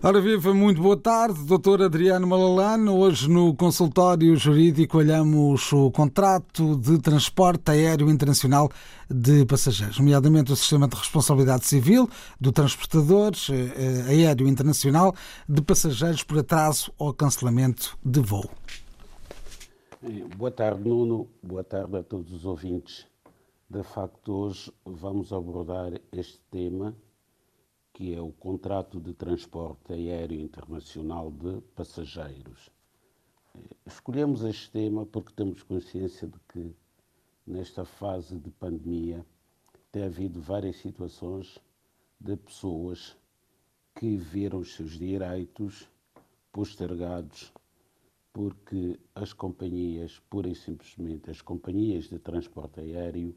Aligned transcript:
Ora 0.00 0.20
viva, 0.20 0.54
muito 0.54 0.80
boa 0.80 0.96
tarde, 0.96 1.44
Dr. 1.44 1.82
Adriano 1.82 2.24
Malalano. 2.24 2.96
Hoje 2.96 3.28
no 3.28 3.52
consultório 3.56 4.36
jurídico 4.36 4.98
olhamos 4.98 5.72
o 5.72 5.90
contrato 5.90 6.76
de 6.76 7.00
transporte 7.00 7.72
aéreo 7.72 8.08
internacional 8.08 8.70
de 9.10 9.44
passageiros, 9.44 9.98
nomeadamente 9.98 10.52
o 10.52 10.56
sistema 10.56 10.86
de 10.86 10.94
responsabilidade 10.94 11.66
civil 11.66 12.08
do 12.40 12.52
transportador 12.52 13.32
eh, 13.50 14.04
aéreo 14.08 14.46
internacional 14.46 15.12
de 15.48 15.60
passageiros 15.62 16.22
por 16.22 16.38
atraso 16.38 16.92
ou 16.96 17.12
cancelamento 17.12 17.98
de 18.04 18.20
voo. 18.20 18.48
Boa 20.36 20.52
tarde, 20.52 20.88
Nuno. 20.88 21.28
Boa 21.42 21.64
tarde 21.64 21.96
a 21.96 22.04
todos 22.04 22.32
os 22.32 22.44
ouvintes. 22.44 23.04
De 23.68 23.82
facto, 23.82 24.32
hoje 24.32 24.72
vamos 24.86 25.32
abordar 25.32 26.00
este 26.12 26.40
tema 26.52 26.94
que 27.98 28.14
é 28.14 28.20
o 28.20 28.30
contrato 28.30 29.00
de 29.00 29.12
transporte 29.12 29.92
aéreo 29.92 30.40
internacional 30.40 31.32
de 31.32 31.60
passageiros. 31.74 32.70
Escolhemos 33.84 34.44
este 34.44 34.70
tema 34.70 35.04
porque 35.04 35.32
temos 35.32 35.64
consciência 35.64 36.28
de 36.28 36.38
que, 36.48 36.76
nesta 37.44 37.84
fase 37.84 38.38
de 38.38 38.52
pandemia, 38.52 39.26
tem 39.90 40.04
havido 40.04 40.40
várias 40.40 40.76
situações 40.76 41.58
de 42.20 42.36
pessoas 42.36 43.16
que 43.96 44.16
viram 44.16 44.60
os 44.60 44.76
seus 44.76 44.92
direitos 44.92 45.90
postergados 46.52 47.52
porque 48.32 48.96
as 49.12 49.32
companhias, 49.32 50.20
pura 50.30 50.48
e 50.48 50.54
simplesmente 50.54 51.32
as 51.32 51.42
companhias 51.42 52.04
de 52.04 52.20
transporte 52.20 52.78
aéreo, 52.78 53.34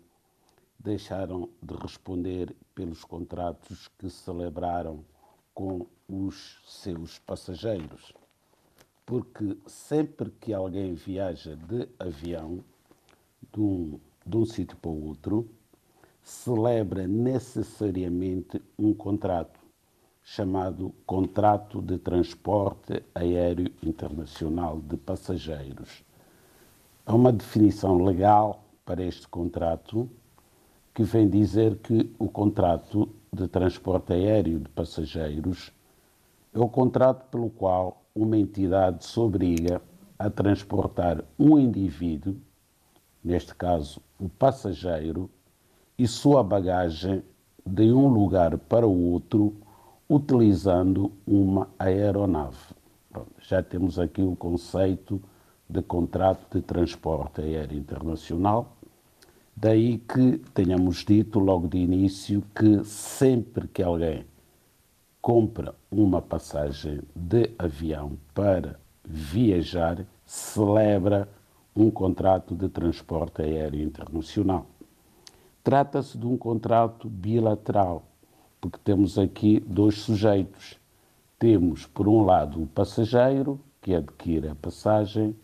deixaram 0.84 1.50
de 1.62 1.76
responder 1.76 2.56
pelos 2.74 3.04
contratos 3.04 3.88
que 4.00 4.10
celebraram 4.10 5.04
com 5.54 5.86
os 6.08 6.62
seus 6.66 7.20
passageiros. 7.20 8.14
Porque 9.06 9.58
sempre 9.68 10.32
que 10.40 10.54
alguém 10.54 10.94
viaja 10.94 11.56
de 11.56 11.88
avião 12.00 12.64
de 13.54 13.60
um, 13.60 14.00
de 14.26 14.38
um 14.38 14.46
sítio 14.46 14.78
para 14.78 14.90
o 14.90 15.08
outro, 15.08 15.50
celebra 16.24 17.08
necessariamente 17.08 18.62
um 18.78 18.94
contrato 18.94 19.60
chamado 20.24 20.94
Contrato 21.06 21.82
de 21.82 21.98
Transporte 21.98 23.04
Aéreo 23.14 23.72
Internacional 23.84 24.80
de 24.80 24.96
Passageiros. 24.96 26.04
Há 27.06 27.16
uma 27.16 27.32
definição 27.32 27.98
legal 28.04 28.64
para 28.86 29.04
este 29.04 29.28
contrato 29.28 30.10
que 30.94 31.04
vem 31.04 31.30
dizer 31.30 31.78
que 31.78 32.14
o 32.20 32.28
contrato 32.28 33.10
de 33.32 33.48
transporte 33.48 34.14
aéreo 34.14 34.60
de 34.60 34.70
passageiros 34.70 35.72
é 36.54 36.60
o 36.60 36.68
contrato 36.68 37.30
pelo 37.30 37.50
qual 37.50 38.04
uma 38.14 38.38
entidade 38.38 39.06
se 39.06 39.20
obriga 39.20 39.82
a 40.20 40.30
transportar 40.30 41.24
um 41.40 41.58
indivíduo, 41.58 42.36
neste 43.24 43.56
caso 43.56 44.02
o 44.20 44.28
passageiro, 44.28 45.30
e 45.98 46.08
sua 46.08 46.44
bagagem 46.44 47.24
de 47.66 47.92
um 47.92 48.08
lugar 48.08 48.58
para 48.58 48.86
o 48.86 49.12
outro 49.12 49.56
utilizando 50.10 51.12
uma 51.26 51.70
aeronave. 51.80 52.76
Já 53.40 53.64
temos 53.64 53.98
aqui 53.98 54.22
o 54.22 54.36
conceito 54.36 55.22
de 55.70 55.82
contrato 55.82 56.58
de 56.58 56.62
transporte 56.62 57.42
aéreo 57.42 57.78
internacional 57.78 58.76
Daí 59.62 60.00
que 60.00 60.40
tenhamos 60.56 61.06
dito 61.06 61.38
logo 61.38 61.68
de 61.68 61.78
início 61.78 62.42
que 62.56 62.84
sempre 62.84 63.68
que 63.68 63.84
alguém 63.84 64.26
compra 65.22 65.76
uma 65.92 66.20
passagem 66.20 67.02
de 67.16 67.52
avião 67.60 68.18
para 68.34 68.80
viajar, 69.08 70.04
celebra 70.26 71.30
um 71.76 71.92
contrato 71.92 72.56
de 72.56 72.70
transporte 72.70 73.44
aéreo 73.44 73.84
internacional. 73.84 74.66
Trata-se 75.64 76.18
de 76.18 76.26
um 76.26 76.38
contrato 76.38 77.08
bilateral, 77.08 78.02
porque 78.60 78.80
temos 78.84 79.20
aqui 79.20 79.60
dois 79.60 80.00
sujeitos. 80.00 80.80
Temos, 81.38 81.86
por 81.86 82.08
um 82.08 82.26
lado, 82.26 82.64
o 82.64 82.66
passageiro, 82.66 83.60
que 83.80 83.94
adquire 83.94 84.48
a 84.48 84.56
passagem, 84.56 85.36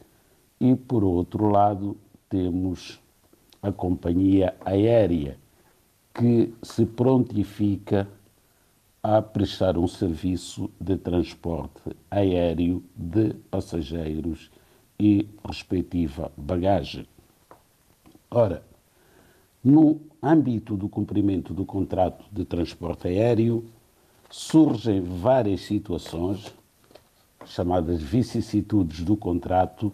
e, 0.60 0.76
por 0.76 1.04
outro 1.04 1.52
lado, 1.52 1.96
temos 2.28 3.00
a 3.68 3.72
companhia 3.72 4.56
aérea 4.66 5.38
que 6.14 6.54
se 6.64 6.86
prontifica 6.86 8.08
a 9.04 9.22
prestar 9.22 9.78
um 9.78 9.88
serviço 9.88 10.70
de 10.80 10.98
transporte 10.98 11.96
aéreo 12.10 12.82
de 12.96 13.34
passageiros 13.52 14.50
e 15.00 15.28
respectiva 15.46 16.32
bagagem. 16.38 17.06
Ora, 18.32 18.64
no 19.64 20.00
âmbito 20.24 20.76
do 20.78 20.88
cumprimento 20.88 21.54
do 21.54 21.66
contrato 21.66 22.26
de 22.32 22.46
transporte 22.46 23.08
aéreo, 23.08 23.66
surgem 24.30 25.02
várias 25.02 25.62
situações, 25.62 26.54
chamadas 27.46 28.02
vicissitudes 28.02 29.04
do 29.04 29.16
contrato, 29.16 29.92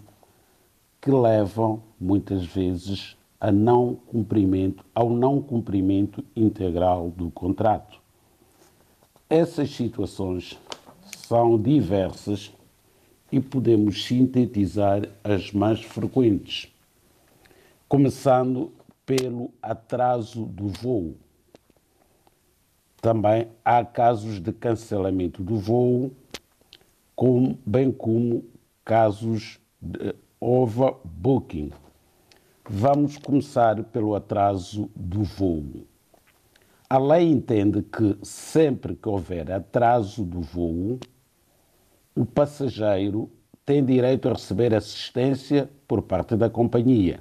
que 1.01 1.11
levam, 1.11 1.84
muitas 2.00 2.45
vezes, 2.45 3.17
a 3.43 3.51
não 3.51 3.93
cumprimento, 3.93 4.85
ao 4.95 5.09
não 5.09 5.41
cumprimento 5.41 6.23
integral 6.33 7.09
do 7.09 7.29
contrato. 7.29 7.99
Essas 9.29 9.69
situações 9.71 10.57
são 11.27 11.61
diversas 11.61 12.53
e 13.29 13.41
podemos 13.41 14.05
sintetizar 14.05 15.01
as 15.21 15.51
mais 15.51 15.81
frequentes, 15.81 16.71
começando 17.89 18.71
pelo 19.05 19.51
atraso 19.61 20.45
do 20.45 20.69
voo. 20.69 21.13
Também 23.01 23.49
há 23.65 23.83
casos 23.83 24.39
de 24.39 24.53
cancelamento 24.53 25.43
do 25.43 25.57
voo, 25.57 26.13
bem 27.65 27.91
como 27.91 28.45
casos 28.85 29.59
de 29.81 30.15
overbooking 30.39 31.71
Vamos 32.69 33.18
começar 33.18 33.84
pelo 33.84 34.16
atraso 34.16 34.90
do 34.96 35.22
voo. 35.22 35.85
A 36.90 36.97
lei 36.97 37.29
entende 37.29 37.81
que 37.81 38.18
sempre 38.24 38.96
que 38.96 39.09
houver 39.09 39.51
atraso 39.51 40.24
do 40.24 40.40
voo, 40.40 40.97
o 42.16 42.25
passageiro 42.25 43.29
tem 43.66 43.84
direito 43.84 44.29
a 44.29 44.31
receber 44.31 44.73
assistência 44.73 45.69
por 45.85 46.03
parte 46.03 46.38
da 46.38 46.50
companhia, 46.50 47.19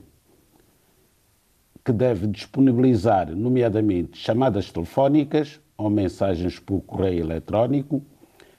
que 1.84 1.92
deve 1.92 2.28
disponibilizar, 2.28 3.34
nomeadamente, 3.34 4.18
chamadas 4.18 4.70
telefónicas 4.70 5.60
ou 5.76 5.90
mensagens 5.90 6.60
por 6.60 6.82
correio 6.82 7.24
eletrónico, 7.24 8.00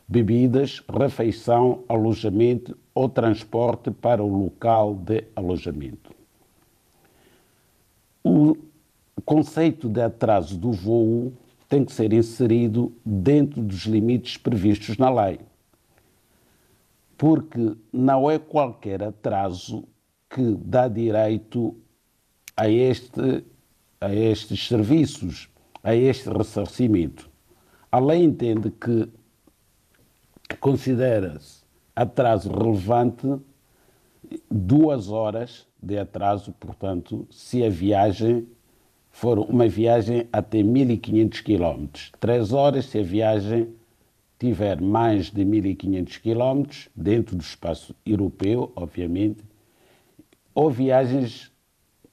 bebidas, 0.05 0.83
refeição, 0.89 1.85
alojamento 1.87 2.77
ou 2.93 3.07
transporte 3.07 3.89
para 3.89 4.21
o 4.21 4.27
local 4.27 4.95
de 4.95 5.23
alojamento. 5.33 6.12
O 8.23 8.55
conceito 9.25 9.89
de 9.89 10.01
atraso 10.01 10.57
do 10.57 10.71
voo 10.71 11.33
tem 11.67 11.83
que 11.83 11.91
ser 11.91 12.13
inserido 12.13 12.93
dentro 13.05 13.61
dos 13.61 13.85
limites 13.85 14.37
previstos 14.37 14.97
na 14.97 15.09
lei. 15.09 15.39
Porque 17.17 17.75
não 17.91 18.29
é 18.29 18.37
qualquer 18.37 19.03
atraso 19.03 19.83
que 20.29 20.55
dá 20.63 20.87
direito 20.87 21.75
a, 22.55 22.69
este, 22.69 23.43
a 23.99 24.13
estes 24.13 24.67
serviços, 24.67 25.49
a 25.83 25.95
este 25.95 26.29
ressarcimento. 26.29 27.29
A 27.91 27.99
lei 27.99 28.23
entende 28.23 28.71
que 28.71 29.09
considera-se 30.57 31.63
atraso 31.95 32.51
relevante 32.51 33.39
duas 34.49 35.09
horas 35.09 35.67
de 35.83 35.97
atraso, 35.97 36.53
portanto, 36.59 37.27
se 37.29 37.63
a 37.63 37.69
viagem 37.69 38.47
for 39.11 39.37
uma 39.37 39.67
viagem 39.67 40.27
até 40.33 40.59
1.500 40.59 41.43
km. 41.43 41.85
Três 42.19 42.51
horas 42.51 42.85
se 42.85 42.97
a 42.97 43.03
viagem 43.03 43.67
tiver 44.39 44.81
mais 44.81 45.29
de 45.29 45.45
1.500 45.45 46.19
km, 46.19 46.89
dentro 46.95 47.35
do 47.35 47.41
espaço 47.41 47.95
europeu, 48.05 48.71
obviamente, 48.75 49.43
ou 50.55 50.69
viagens 50.69 51.51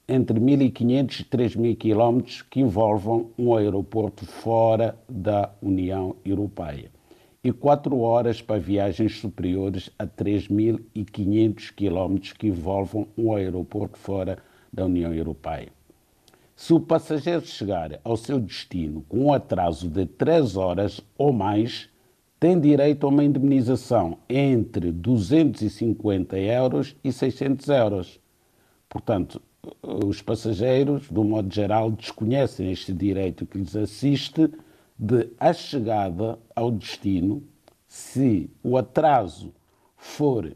entre 0.06 0.38
1.500 0.38 1.20
e 1.20 1.24
3.000 1.24 1.76
km 1.76 2.44
que 2.50 2.60
envolvam 2.60 3.30
um 3.38 3.54
aeroporto 3.54 4.26
fora 4.26 4.98
da 5.08 5.50
União 5.62 6.16
Europeia. 6.24 6.90
E 7.42 7.50
4 7.50 7.98
horas 7.98 8.42
para 8.42 8.60
viagens 8.60 9.18
superiores 9.18 9.90
a 9.98 10.06
3.500 10.06 11.72
km 11.74 12.34
que 12.38 12.48
envolvam 12.48 13.08
um 13.16 13.34
aeroporto 13.34 13.98
fora 13.98 14.38
da 14.72 14.84
União 14.84 15.12
Europeia. 15.12 15.68
Se 16.54 16.74
o 16.74 16.80
passageiro 16.80 17.46
chegar 17.46 17.98
ao 18.04 18.18
seu 18.18 18.38
destino 18.38 19.02
com 19.08 19.24
um 19.24 19.32
atraso 19.32 19.88
de 19.88 20.04
3 20.04 20.56
horas 20.56 21.00
ou 21.16 21.32
mais, 21.32 21.88
tem 22.38 22.60
direito 22.60 23.06
a 23.06 23.08
uma 23.08 23.24
indemnização 23.24 24.18
entre 24.28 24.92
250 24.92 26.38
euros 26.38 26.94
e 27.02 27.10
600 27.10 27.68
euros. 27.68 28.20
Portanto, 28.88 29.40
os 29.82 30.20
passageiros, 30.20 31.08
do 31.08 31.24
modo 31.24 31.52
geral, 31.52 31.90
desconhecem 31.90 32.70
este 32.70 32.92
direito 32.92 33.46
que 33.46 33.58
lhes 33.58 33.74
assiste 33.74 34.50
de 35.02 35.30
a 35.40 35.54
chegada 35.54 36.38
ao 36.54 36.70
destino, 36.70 37.42
se 37.88 38.50
o 38.62 38.76
atraso 38.76 39.50
for 39.96 40.54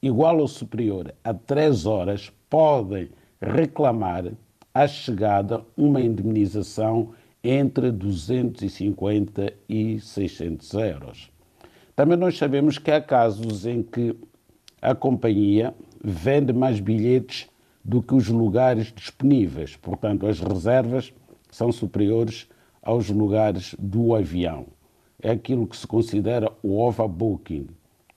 igual 0.00 0.38
ou 0.38 0.48
superior 0.48 1.14
a 1.22 1.34
3 1.34 1.84
horas, 1.84 2.32
podem 2.48 3.10
reclamar 3.38 4.32
à 4.72 4.88
chegada 4.88 5.62
uma 5.76 6.00
indemnização 6.00 7.10
entre 7.44 7.92
250 7.92 9.52
e 9.68 10.00
600 10.00 10.72
euros. 10.72 11.30
Também 11.94 12.16
nós 12.16 12.38
sabemos 12.38 12.78
que 12.78 12.90
há 12.90 13.02
casos 13.02 13.66
em 13.66 13.82
que 13.82 14.16
a 14.80 14.94
companhia 14.94 15.74
vende 16.02 16.54
mais 16.54 16.80
bilhetes 16.80 17.50
do 17.84 18.02
que 18.02 18.14
os 18.14 18.28
lugares 18.28 18.90
disponíveis, 18.94 19.76
portanto, 19.76 20.26
as 20.26 20.40
reservas 20.40 21.12
são 21.50 21.70
superiores 21.70 22.48
aos 22.86 23.10
lugares 23.10 23.74
do 23.76 24.14
avião. 24.14 24.68
É 25.20 25.32
aquilo 25.32 25.66
que 25.66 25.76
se 25.76 25.86
considera 25.86 26.52
o 26.62 26.78
overbooking. 26.78 27.66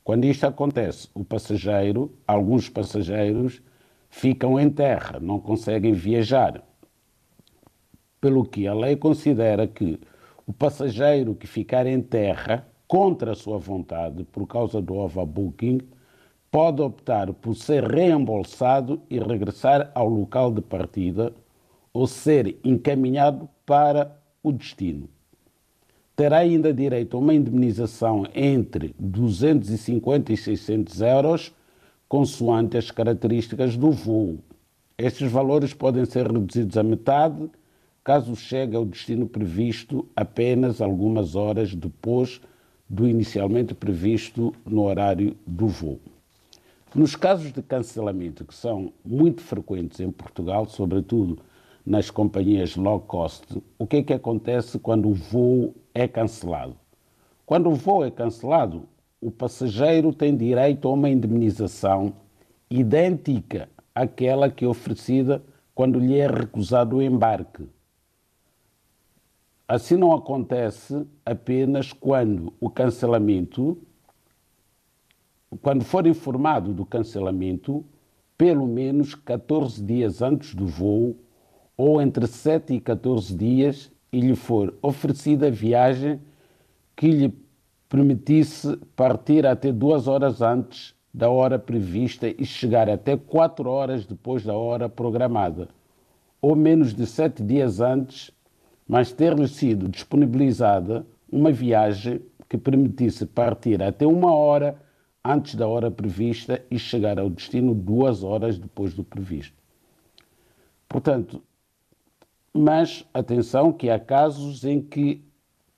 Quando 0.04 0.26
isto 0.26 0.46
acontece, 0.46 1.10
o 1.16 1.26
passageiro, 1.26 2.14
alguns 2.28 2.70
passageiros, 2.70 3.64
ficam 4.12 4.60
em 4.60 4.70
terra, 4.70 5.20
não 5.20 5.40
conseguem 5.40 5.94
viajar. 5.94 6.64
Pelo 8.22 8.46
que 8.46 8.68
a 8.68 8.74
lei 8.76 8.96
considera 8.96 9.66
que 9.68 10.00
o 10.46 10.54
passageiro 10.54 11.34
que 11.34 11.48
ficar 11.48 11.88
em 11.88 12.00
terra 12.00 12.68
contra 12.88 13.32
a 13.32 13.36
sua 13.36 13.58
vontade 13.58 14.24
por 14.26 14.46
causa 14.46 14.80
do 14.80 14.96
overbooking 14.96 15.80
pode 16.52 16.82
optar 16.82 17.34
por 17.34 17.56
ser 17.56 17.84
reembolsado 17.86 19.02
e 19.10 19.18
regressar 19.18 19.92
ao 19.96 20.08
local 20.08 20.52
de 20.52 20.62
partida 20.62 21.34
ou 21.92 22.06
ser 22.06 22.60
encaminhado 22.64 23.50
para 23.66 24.19
o 24.44 24.52
destino. 24.52 25.10
Terá 26.16 26.40
ainda 26.40 26.74
direito 26.74 27.16
a 27.16 27.20
uma 27.20 27.34
indemnização 27.34 28.28
entre 28.34 28.94
250 29.00 30.34
e 30.34 30.38
600 30.38 31.02
euros, 31.02 31.54
consoante 32.08 32.78
as 32.78 32.92
características 32.92 33.78
do 33.78 33.92
voo. 33.92 34.40
Estes 34.98 35.32
valores 35.32 35.74
podem 35.74 36.04
ser 36.06 36.28
reduzidos 36.28 36.78
à 36.78 36.84
metade 36.84 37.50
caso 38.04 38.36
chegue 38.36 38.76
ao 38.76 38.86
destino 38.86 39.28
previsto 39.28 40.04
apenas 40.16 40.82
algumas 40.82 41.36
horas 41.36 41.76
depois 41.76 42.42
do 42.90 43.08
inicialmente 43.08 43.76
previsto 43.76 44.52
no 44.66 44.84
horário 44.84 45.38
do 45.46 45.68
voo. 45.68 46.00
Nos 46.96 47.16
casos 47.16 47.54
de 47.54 47.62
cancelamento, 47.62 48.44
que 48.44 48.56
são 48.56 48.92
muito 49.06 49.44
frequentes 49.44 50.00
em 50.00 50.10
Portugal, 50.10 50.66
sobretudo 50.66 51.38
nas 51.90 52.12
companhias 52.12 52.76
low 52.76 53.00
cost, 53.00 53.60
o 53.80 53.88
que 53.88 53.98
é 53.98 54.04
que 54.04 54.14
acontece 54.14 54.78
quando 54.78 55.10
o 55.10 55.14
voo 55.16 55.74
é 55.92 56.08
cancelado? 56.08 56.78
Quando 57.48 57.68
o 57.68 57.74
voo 57.74 58.06
é 58.06 58.12
cancelado, 58.12 58.84
o 59.20 59.32
passageiro 59.32 60.14
tem 60.14 60.38
direito 60.38 60.88
a 60.88 60.94
uma 60.94 61.10
indemnização 61.10 62.14
idêntica 62.70 63.68
àquela 63.96 64.52
que 64.52 64.64
é 64.64 64.68
oferecida 64.68 65.44
quando 65.74 65.98
lhe 65.98 66.16
é 66.16 66.28
recusado 66.28 66.98
o 66.98 67.02
embarque. 67.02 67.68
Assim 69.68 69.98
não 69.98 70.14
acontece 70.14 71.08
apenas 71.26 71.92
quando 71.92 72.54
o 72.60 72.70
cancelamento, 72.70 73.80
quando 75.64 75.84
for 75.84 76.06
informado 76.06 76.72
do 76.72 76.86
cancelamento, 76.86 77.84
pelo 78.38 78.68
menos 78.68 79.16
14 79.16 79.84
dias 79.84 80.22
antes 80.22 80.54
do 80.54 80.68
voo 80.68 81.18
ou 81.80 82.02
entre 82.02 82.28
7 82.28 82.74
e 82.74 82.82
14 82.82 83.34
dias 83.34 83.90
e 84.12 84.20
lhe 84.20 84.36
for 84.36 84.78
oferecida 84.82 85.50
viagem 85.50 86.20
que 86.94 87.08
lhe 87.10 87.34
permitisse 87.88 88.76
partir 88.98 89.46
até 89.46 89.72
duas 89.72 90.06
horas 90.06 90.42
antes 90.42 90.94
da 91.14 91.30
hora 91.30 91.58
prevista 91.58 92.28
e 92.28 92.46
chegar 92.46 92.90
até 92.90 93.16
quatro 93.16 93.70
horas 93.70 94.06
depois 94.06 94.44
da 94.44 94.54
hora 94.54 94.90
programada, 94.90 95.70
ou 96.42 96.54
menos 96.54 96.94
de 96.94 97.06
sete 97.06 97.42
dias 97.42 97.80
antes, 97.80 98.30
mas 98.86 99.14
ter-lhe 99.14 99.48
sido 99.48 99.88
disponibilizada 99.88 101.08
uma 101.32 101.50
viagem 101.50 102.22
que 102.50 102.58
permitisse 102.58 103.26
partir 103.26 103.82
até 103.82 104.06
uma 104.06 104.34
hora 104.34 104.76
antes 105.24 105.56
da 105.56 105.66
hora 105.66 105.90
prevista 105.90 106.62
e 106.70 106.78
chegar 106.78 107.18
ao 107.18 107.30
destino 107.30 107.74
duas 107.74 108.22
horas 108.22 108.60
depois 108.60 108.94
do 108.94 109.04
previsto. 109.06 109.56
Portanto, 110.90 111.42
mas 112.54 113.06
atenção 113.14 113.72
que 113.72 113.90
há 113.90 114.00
casos 114.00 114.64
em 114.64 114.82
que 114.82 115.24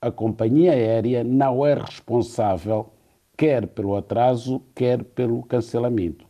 a 0.00 0.10
companhia 0.10 0.72
aérea 0.72 1.22
não 1.22 1.64
é 1.64 1.74
responsável 1.74 2.90
quer 3.36 3.66
pelo 3.66 3.96
atraso, 3.96 4.62
quer 4.74 5.02
pelo 5.02 5.42
cancelamento. 5.42 6.26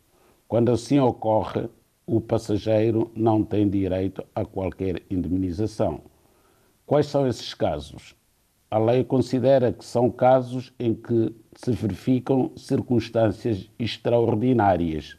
Quando 0.49 0.71
assim 0.71 0.99
ocorre, 0.99 1.69
o 2.07 2.21
passageiro 2.21 3.11
não 3.15 3.43
tem 3.43 3.69
direito 3.69 4.25
a 4.35 4.45
qualquer 4.45 5.03
indemnização. 5.11 6.01
Quais 6.87 7.07
são 7.07 7.27
esses 7.27 7.55
casos? 7.55 8.15
A 8.71 8.79
lei 8.79 9.05
considera 9.05 9.73
que 9.73 9.85
são 9.85 10.11
casos 10.11 10.73
em 10.79 10.95
que 10.95 11.35
se 11.55 11.73
verificam 11.73 12.51
circunstâncias 12.57 13.71
extraordinárias. 13.79 15.17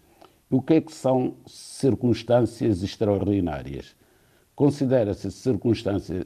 O 0.50 0.62
que 0.62 0.75
é 0.75 0.81
que 0.81 0.92
são 0.92 1.36
circunstâncias 1.46 2.84
extraordinárias? 2.84 3.96
Considera-se 4.56 5.32
circunstâncias, 5.32 6.26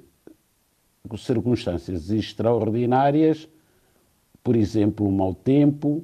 circunstâncias 1.18 2.10
extraordinárias, 2.10 3.48
por 4.44 4.56
exemplo, 4.56 5.12
mau 5.12 5.34
tempo, 5.34 6.04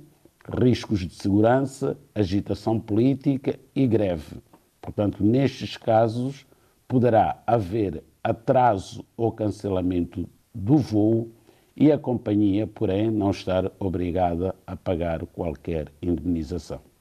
riscos 0.61 0.99
de 0.99 1.13
segurança, 1.13 1.97
agitação 2.13 2.79
política 2.79 3.59
e 3.75 3.87
greve. 3.87 4.37
Portanto, 4.81 5.23
nestes 5.23 5.77
casos, 5.77 6.45
poderá 6.87 7.41
haver 7.47 8.03
atraso 8.23 9.05
ou 9.15 9.31
cancelamento 9.31 10.27
do 10.53 10.77
voo 10.77 11.29
e 11.75 11.91
a 11.91 11.97
companhia, 11.97 12.67
porém, 12.67 13.09
não 13.09 13.31
estar 13.31 13.71
obrigada 13.79 14.53
a 14.67 14.75
pagar 14.75 15.25
qualquer 15.25 15.91
indemnização. 16.01 16.92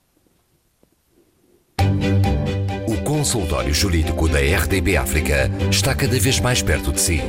Consultório 3.22 3.72
jurídico 3.72 4.28
da 4.28 4.40
RDB 4.40 4.96
África 4.96 5.48
está 5.70 5.94
cada 5.94 6.18
vez 6.18 6.40
mais 6.40 6.60
perto 6.60 6.90
de 6.90 7.00
si. 7.00 7.20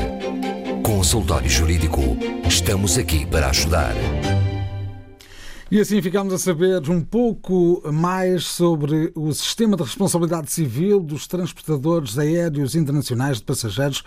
Consultório 0.84 1.50
Jurídico. 1.50 2.16
Estamos 2.48 2.96
aqui 2.96 3.26
para 3.26 3.50
ajudar. 3.50 3.96
E 5.68 5.80
assim 5.80 6.00
ficamos 6.00 6.32
a 6.32 6.38
saber 6.38 6.88
um 6.88 7.02
pouco 7.02 7.82
mais 7.92 8.44
sobre 8.44 9.10
o 9.16 9.32
sistema 9.32 9.76
de 9.76 9.82
responsabilidade 9.82 10.48
civil 10.48 11.00
dos 11.00 11.26
transportadores 11.26 12.16
aéreos 12.16 12.76
internacionais 12.76 13.38
de 13.38 13.42
passageiros 13.42 14.04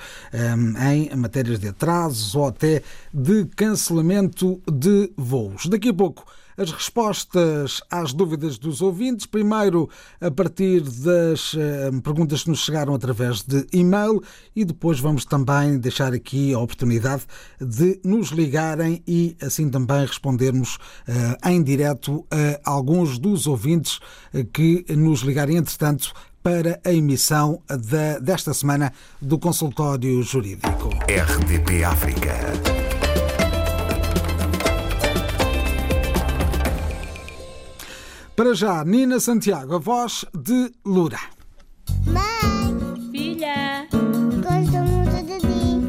em 0.90 1.14
matérias 1.18 1.60
de 1.60 1.68
atrasos 1.68 2.34
ou 2.34 2.48
até 2.48 2.82
de 3.14 3.44
cancelamento 3.58 4.62
de 4.72 5.12
voos. 5.18 5.66
Daqui 5.66 5.90
a 5.90 5.94
pouco 5.94 6.26
as 6.60 6.72
respostas 6.72 7.82
às 7.90 8.12
dúvidas 8.12 8.58
dos 8.58 8.82
ouvintes. 8.82 9.26
Primeiro, 9.26 9.90
a 10.20 10.30
partir 10.30 10.82
das 10.82 11.56
eh, 11.58 11.90
perguntas 12.04 12.44
que 12.44 12.50
nos 12.50 12.60
chegaram 12.60 12.94
através 12.94 13.42
de 13.42 13.66
e-mail, 13.72 14.22
e 14.54 14.66
depois 14.66 15.00
vamos 15.00 15.24
também 15.24 15.80
deixar 15.80 16.14
aqui 16.14 16.54
a 16.54 16.60
oportunidade 16.60 17.24
de 17.62 18.02
nos 18.04 18.30
ligarem 18.30 19.02
e 19.08 19.38
assim 19.42 19.70
também 19.70 20.06
respondermos 20.06 20.78
eh, 21.08 21.50
em 21.50 21.64
direto 21.64 22.26
a 22.30 22.70
alguns 22.70 23.18
dos 23.18 23.48
ouvintes 23.48 24.00
eh, 24.34 24.44
que 24.44 24.86
nos 24.90 25.22
ligarem, 25.22 25.56
entretanto, 25.56 26.12
para 26.44 26.80
a 26.86 26.92
emissão 26.92 27.62
desta 28.22 28.54
semana 28.54 28.94
do 29.22 29.38
consultório 29.38 30.22
jurídico. 30.24 30.90
RDP 31.08 31.84
África. 31.84 32.89
Para 38.40 38.56
já, 38.56 38.86
Nina 38.86 39.20
Santiago, 39.20 39.76
a 39.76 39.80
voz 39.80 40.24
de 40.34 40.72
Lura. 40.86 41.20
Mãe, 42.06 42.74
Filha, 43.12 43.86
gosto 43.92 44.78
muito 44.78 45.26
de 45.26 45.40
ti. 45.42 45.84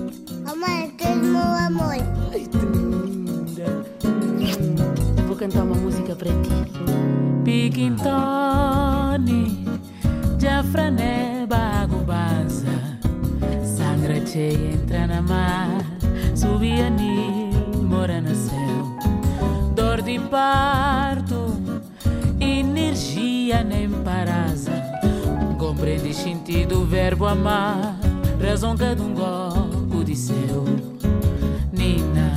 Oh, 0.51 0.57
mãe, 0.57 0.91
tu 0.99 1.05
és 1.05 1.17
meu 1.17 1.41
amor. 1.41 1.93
ai 2.33 2.49
que 2.51 2.67
linda. 2.67 3.87
Vou 5.29 5.37
cantar 5.37 5.63
uma 5.63 5.77
música 5.77 6.17
para 6.17 6.33
ti. 6.43 6.51
Piquintone, 7.45 8.85
Jafrané, 10.37 11.47
Bago 11.47 11.99
Baza. 11.99 12.99
Sangra 13.63 14.27
cheia 14.27 14.73
entra 14.73 15.07
na 15.07 15.23
mar, 15.23 15.87
subia 16.35 16.91
Nil, 16.91 17.85
mora 17.89 18.21
no 18.21 18.35
céu. 18.35 18.99
Dor 19.77 20.03
de 20.03 20.19
nem 20.19 20.29
parasa. 24.01 24.73
Compreende 25.59 26.13
sentido 26.15 26.83
o 26.83 26.85
verbo 26.85 27.27
amar, 27.27 27.97
razão 28.43 28.77
cada 28.77 29.03
um 29.03 29.15
gosto 29.15 30.05
de 30.05 30.17
seu. 30.17 30.65
Nina, 31.73 32.30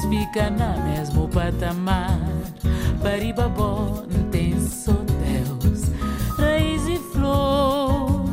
es 0.00 0.06
fica 0.06 0.50
na 0.50 0.76
mesmo 0.78 1.28
patamar. 1.28 2.18
Paribabó 3.02 4.02
tem 4.30 4.58
só 4.60 4.92
Deus, 4.92 5.90
raiz 6.38 6.86
e 6.86 6.98
flor, 7.12 8.24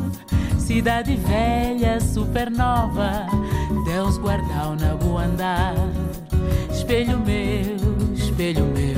cidade 0.58 1.16
velha, 1.16 2.00
supernova. 2.00 3.26
Deus 3.84 4.18
guardou 4.18 4.76
na 4.76 4.94
boa 4.96 5.24
andar, 5.24 5.74
espelho 6.70 7.18
meu, 7.20 8.14
espelho 8.14 8.64
meu. 8.66 8.97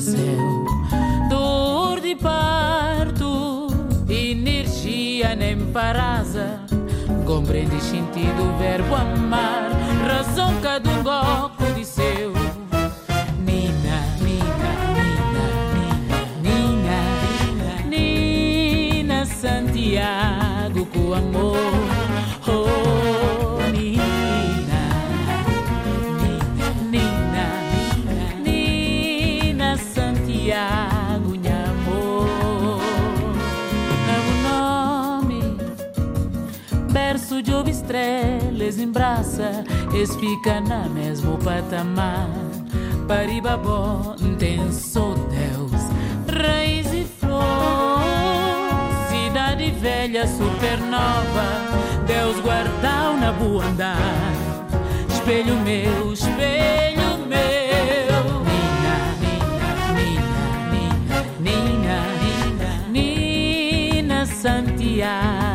Céu. 0.00 0.57
Velha, 50.08 50.26
supernova. 50.26 51.46
Deus 52.06 52.40
guardou 52.40 53.16
na 53.20 53.32
boa 53.32 53.64
andar, 53.64 54.32
espelho 55.08 55.54
meu, 55.56 56.12
espelho 56.12 57.18
meu. 57.26 58.44
Nina, 58.48 58.96
Nina, 59.20 59.70
Nina, 60.72 61.20
Nina, 61.40 62.00
Nina, 62.22 62.70
Nina 62.90 64.26
Santiago, 64.26 65.47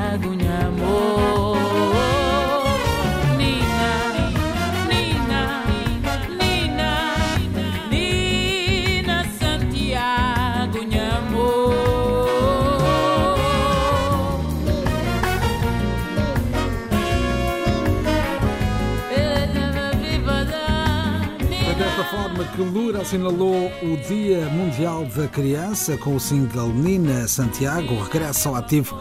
assinalou 23.04 23.70
o 23.82 23.98
Dia 24.08 24.48
Mundial 24.48 25.06
da 25.08 25.28
Criança 25.28 25.98
com 25.98 26.16
o 26.16 26.20
single 26.22 26.70
Nina 26.70 27.28
Santiago, 27.28 28.02
regresso 28.02 28.48
ao 28.48 28.56
ativo 28.56 28.98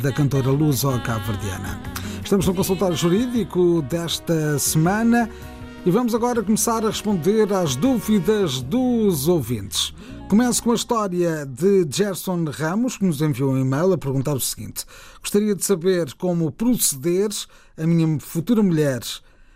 da 0.00 0.10
cantora 0.10 0.48
luso-cabo-verdiana. 0.48 1.78
Estamos 2.24 2.46
no 2.46 2.54
consultório 2.54 2.96
jurídico 2.96 3.82
desta 3.82 4.58
semana 4.58 5.28
e 5.84 5.90
vamos 5.90 6.14
agora 6.14 6.42
começar 6.42 6.82
a 6.82 6.88
responder 6.88 7.52
às 7.52 7.76
dúvidas 7.76 8.62
dos 8.62 9.28
ouvintes. 9.28 9.92
Começo 10.30 10.62
com 10.62 10.72
a 10.72 10.74
história 10.74 11.44
de 11.44 11.86
Gerson 11.90 12.46
Ramos, 12.50 12.96
que 12.96 13.04
nos 13.04 13.20
enviou 13.20 13.52
um 13.52 13.60
e-mail 13.60 13.92
a 13.92 13.98
perguntar 13.98 14.32
o 14.32 14.40
seguinte: 14.40 14.86
Gostaria 15.20 15.54
de 15.54 15.62
saber 15.62 16.14
como 16.14 16.50
proceder. 16.50 17.28
A 17.76 17.86
minha 17.86 18.18
futura 18.18 18.62
mulher 18.62 19.02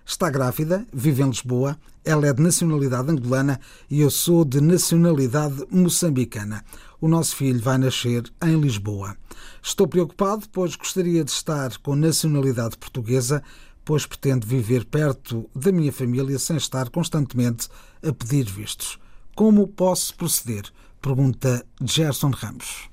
está 0.07 0.31
grávida, 0.31 0.87
vive 0.93 1.23
em 1.23 1.29
Lisboa, 1.29 1.77
ela 2.05 2.29
é 2.29 2.33
de 2.33 2.41
nacionalidade 2.41 3.11
angolana 3.11 3.61
e 3.91 4.01
eu 4.01 4.11
sou 4.11 4.45
de 4.45 4.61
nacionalidade 4.61 5.67
moçambicana. 5.69 6.65
O 7.01 7.09
nosso 7.09 7.35
filho 7.35 7.61
vai 7.61 7.77
nascer 7.77 8.23
em 8.43 8.59
Lisboa. 8.59 9.17
Estou 9.61 9.89
preocupado, 9.89 10.49
pois 10.53 10.77
gostaria 10.77 11.25
de 11.25 11.33
estar 11.33 11.77
com 11.79 11.97
nacionalidade 11.97 12.79
portuguesa, 12.79 13.43
pois 13.85 14.07
pretendo 14.07 14.47
viver 14.47 14.85
perto 14.85 15.51
da 15.55 15.73
minha 15.73 15.93
família 15.93 16.39
sem 16.39 16.57
estar 16.57 16.89
constantemente 16.89 17.69
a 18.03 18.13
pedir 18.13 18.45
vistos. 18.45 18.99
Como 19.35 19.67
posso 19.67 20.15
proceder? 20.17 20.71
Pergunta 21.03 21.67
Gerson 21.83 22.31
Ramos. 22.31 22.89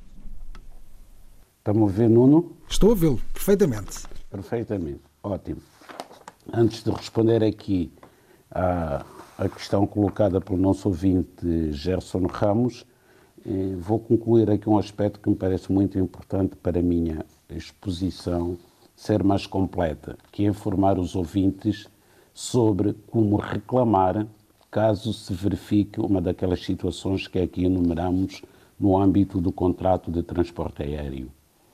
Estamos 1.59 1.93
a 1.93 1.95
ver, 1.95 2.09
Nuno? 2.09 2.57
Estou 2.67 2.91
a 2.91 2.95
vê-lo 2.95 3.21
perfeitamente. 3.33 4.03
Perfeitamente. 4.29 5.01
Ótimo. 5.23 5.61
Antes 6.51 6.83
de 6.83 6.91
responder 6.91 7.43
aqui 7.43 7.91
à, 8.51 9.05
à 9.37 9.47
questão 9.47 9.85
colocada 9.87 10.41
pelo 10.41 10.59
nosso 10.59 10.89
ouvinte 10.89 11.71
Gerson 11.71 12.25
Ramos, 12.27 12.85
eh, 13.45 13.75
vou 13.77 13.99
concluir 13.99 14.49
aqui 14.49 14.69
um 14.69 14.77
aspecto 14.77 15.19
que 15.19 15.29
me 15.29 15.35
parece 15.35 15.71
muito 15.71 15.97
importante 15.97 16.55
para 16.55 16.79
a 16.79 16.83
minha 16.83 17.25
exposição 17.49 18.57
ser 18.95 19.23
mais 19.23 19.47
completa, 19.47 20.17
que 20.31 20.45
é 20.45 20.47
informar 20.47 20.99
os 20.99 21.15
ouvintes 21.15 21.87
sobre 22.33 22.93
como 23.07 23.37
reclamar 23.37 24.27
caso 24.71 25.13
se 25.13 25.33
verifique 25.33 25.99
uma 25.99 26.19
daquelas 26.19 26.63
situações 26.65 27.27
que 27.27 27.37
aqui 27.37 27.65
enumeramos 27.65 28.41
no 28.79 28.97
âmbito 28.97 29.39
do 29.39 29.51
contrato 29.51 30.11
de 30.11 30.23
transporte 30.23 30.81
aéreo. 30.81 31.31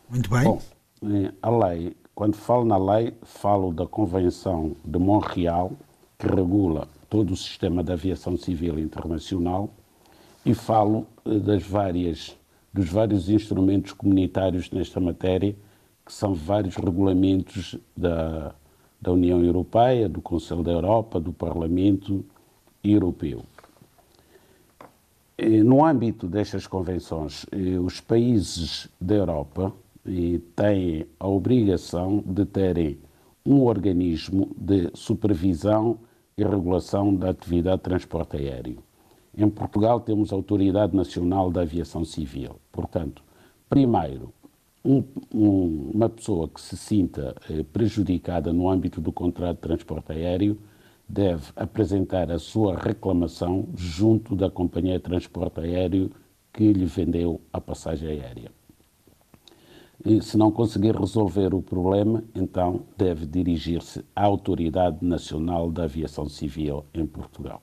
Muito 0.10 0.30
bem. 0.30 0.44
Bom, 0.44 0.62
eh, 1.04 1.32
a 1.42 1.50
lei 1.50 1.96
quando 2.20 2.36
falo 2.36 2.66
na 2.66 2.78
lei, 2.78 3.14
falo 3.24 3.72
da 3.72 3.88
Convenção 3.88 4.76
de 4.84 5.00
Montreal, 5.00 5.72
que 6.18 6.28
regula 6.28 6.86
todo 7.10 7.32
o 7.32 7.36
sistema 7.38 7.82
da 7.82 7.94
aviação 7.94 8.36
civil 8.36 8.78
internacional, 8.78 9.70
e 10.46 10.54
falo 10.54 11.08
eh, 11.24 11.40
das 11.40 11.64
várias, 11.64 12.36
dos 12.74 12.90
vários 12.90 13.30
instrumentos 13.30 13.94
comunitários 13.94 14.70
nesta 14.70 15.00
matéria, 15.00 15.56
que 16.06 16.12
são 16.12 16.34
vários 16.34 16.76
regulamentos 16.76 17.78
da, 17.96 18.54
da 19.02 19.14
União 19.14 19.42
Europeia, 19.42 20.10
do 20.10 20.22
Conselho 20.22 20.62
da 20.62 20.74
Europa, 20.74 21.22
do 21.22 21.32
Parlamento 21.32 22.26
Europeu. 22.84 23.44
No 25.64 25.86
âmbito 25.86 26.28
destas 26.28 26.68
convenções, 26.68 27.46
os 27.82 28.02
países 28.02 28.90
da 29.00 29.16
Europa 29.16 29.74
têm 30.56 31.06
a 31.20 31.28
obrigação 31.28 32.24
de 32.26 32.46
terem 32.46 33.00
um 33.46 33.62
organismo 33.64 34.52
de 34.58 34.90
supervisão 34.94 36.00
e 36.38 36.44
regulação 36.44 37.14
da 37.14 37.30
atividade 37.30 37.78
de 37.78 37.84
transporte 37.84 38.38
aéreo. 38.38 38.84
Em 39.38 39.50
Portugal 39.50 40.00
temos 40.00 40.32
a 40.32 40.36
Autoridade 40.36 40.96
Nacional 40.96 41.52
da 41.52 41.62
Aviação 41.62 42.04
Civil. 42.04 42.56
Portanto, 42.72 43.24
primeiro, 43.70 44.34
um, 44.84 45.04
um, 45.34 45.92
uma 45.94 46.10
pessoa 46.10 46.48
que 46.48 46.60
se 46.62 46.78
sinta 46.78 47.36
eh, 47.50 47.64
prejudicada 47.64 48.54
no 48.54 48.70
âmbito 48.70 49.02
do 49.02 49.12
contrato 49.12 49.56
de 49.56 49.62
transporte 49.62 50.12
aéreo 50.12 50.58
deve 51.08 51.52
apresentar 51.56 52.32
a 52.32 52.40
sua 52.40 52.78
reclamação 52.78 53.68
junto 53.76 54.36
da 54.36 54.50
companhia 54.50 54.98
de 54.98 55.04
transporte 55.04 55.60
aéreo 55.60 56.12
que 56.54 56.72
lhe 56.72 56.86
vendeu 56.86 57.42
a 57.52 57.60
passagem 57.60 58.10
aérea. 58.10 58.52
E, 60.06 60.22
se 60.22 60.38
não 60.38 60.50
conseguir 60.50 60.96
resolver 60.96 61.54
o 61.54 61.62
problema, 61.62 62.24
então 62.34 62.84
deve 62.98 63.26
dirigir-se 63.26 64.04
à 64.16 64.24
Autoridade 64.24 65.04
Nacional 65.06 65.70
da 65.70 65.84
Aviação 65.84 66.30
Civil 66.30 66.86
em 66.94 67.06
Portugal. 67.06 67.62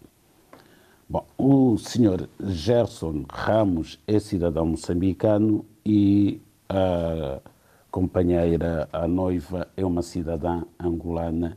Bom, 1.08 1.24
o 1.38 1.78
senhor 1.78 2.28
Gerson 2.40 3.24
Ramos 3.30 3.98
é 4.06 4.18
cidadão 4.18 4.66
moçambicano 4.66 5.64
e 5.84 6.40
a 6.68 7.40
companheira, 7.90 8.86
a 8.92 9.08
noiva, 9.08 9.68
é 9.76 9.86
uma 9.86 10.02
cidadã 10.02 10.62
angolana 10.78 11.56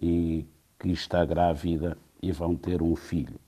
e 0.00 0.44
que 0.78 0.90
está 0.90 1.24
grávida 1.24 1.96
e 2.20 2.32
vão 2.32 2.54
ter 2.54 2.82
um 2.82 2.94
filho. 2.94 3.40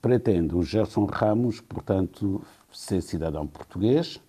Pretende 0.00 0.54
o 0.54 0.62
Gerson 0.62 1.04
Ramos, 1.04 1.60
portanto, 1.60 2.40
ser 2.72 3.02
cidadão 3.02 3.46
português 3.46 4.22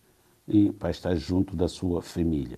e 0.49 0.69
vai 0.79 0.91
estar 0.91 1.15
junto 1.15 1.55
da 1.55 1.67
sua 1.67 2.01
família. 2.01 2.57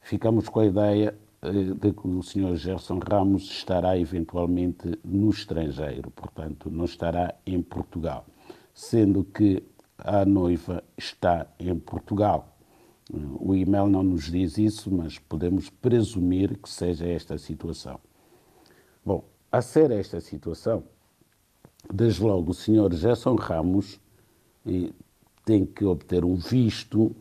Ficamos 0.00 0.48
com 0.48 0.60
a 0.60 0.66
ideia 0.66 1.14
eh, 1.42 1.50
de 1.52 1.92
que 1.92 2.08
o 2.08 2.22
Sr. 2.22 2.56
Gerson 2.56 2.98
Ramos 2.98 3.44
estará 3.44 3.98
eventualmente 3.98 4.98
no 5.04 5.30
estrangeiro, 5.30 6.10
portanto, 6.10 6.70
não 6.70 6.86
estará 6.86 7.34
em 7.46 7.60
Portugal, 7.60 8.26
sendo 8.74 9.22
que 9.22 9.62
a 9.98 10.24
noiva 10.24 10.82
está 10.96 11.46
em 11.60 11.78
Portugal. 11.78 12.48
O 13.38 13.54
e-mail 13.54 13.88
não 13.88 14.02
nos 14.02 14.30
diz 14.30 14.56
isso, 14.56 14.90
mas 14.90 15.18
podemos 15.18 15.68
presumir 15.68 16.56
que 16.56 16.68
seja 16.68 17.06
esta 17.06 17.34
a 17.34 17.38
situação. 17.38 18.00
Bom, 19.04 19.22
a 19.50 19.60
ser 19.60 19.90
esta 19.90 20.20
situação, 20.20 20.82
desde 21.92 22.22
logo 22.22 22.52
o 22.52 22.54
senhor 22.54 22.92
Gerson 22.94 23.34
Ramos 23.34 24.00
tem 25.44 25.64
que 25.64 25.84
obter 25.84 26.24
um 26.24 26.36
visto 26.36 27.14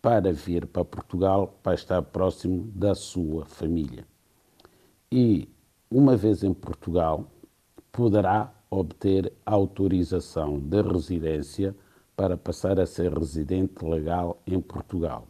para 0.00 0.32
vir 0.32 0.66
para 0.66 0.84
Portugal 0.84 1.58
para 1.62 1.74
estar 1.74 2.02
próximo 2.02 2.70
da 2.74 2.94
sua 2.94 3.44
família. 3.44 4.06
E, 5.10 5.48
uma 5.90 6.16
vez 6.16 6.44
em 6.44 6.52
Portugal, 6.52 7.24
poderá 7.90 8.52
obter 8.70 9.32
autorização 9.44 10.58
de 10.58 10.82
residência 10.82 11.74
para 12.14 12.36
passar 12.36 12.78
a 12.78 12.86
ser 12.86 13.12
residente 13.12 13.84
legal 13.84 14.40
em 14.46 14.60
Portugal. 14.60 15.26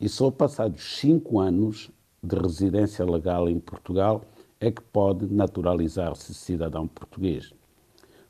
E 0.00 0.08
só 0.08 0.30
passados 0.30 0.98
cinco 0.98 1.40
anos 1.40 1.90
de 2.22 2.36
residência 2.36 3.04
legal 3.04 3.48
em 3.48 3.58
Portugal 3.58 4.22
é 4.60 4.70
que 4.70 4.82
pode 4.82 5.26
naturalizar-se 5.32 6.34
cidadão 6.34 6.86
português. 6.86 7.52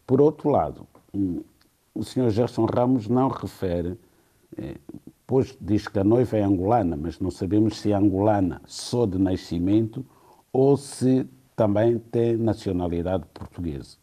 Por 0.06 0.20
outro 0.20 0.50
lado, 0.50 0.86
o 1.98 2.04
Sr. 2.04 2.30
Gerson 2.30 2.64
Ramos 2.64 3.08
não 3.08 3.26
refere, 3.26 3.98
eh, 4.56 4.76
pois 5.26 5.58
diz 5.60 5.88
que 5.88 5.98
a 5.98 6.04
noiva 6.04 6.36
é 6.36 6.44
angolana, 6.44 6.96
mas 6.96 7.18
não 7.18 7.28
sabemos 7.28 7.80
se 7.80 7.90
é 7.90 7.96
angolana 7.96 8.62
só 8.66 9.04
de 9.04 9.18
nascimento 9.18 10.06
ou 10.52 10.76
se 10.76 11.26
também 11.56 11.98
tem 11.98 12.36
nacionalidade 12.36 13.24
portuguesa. 13.34 13.96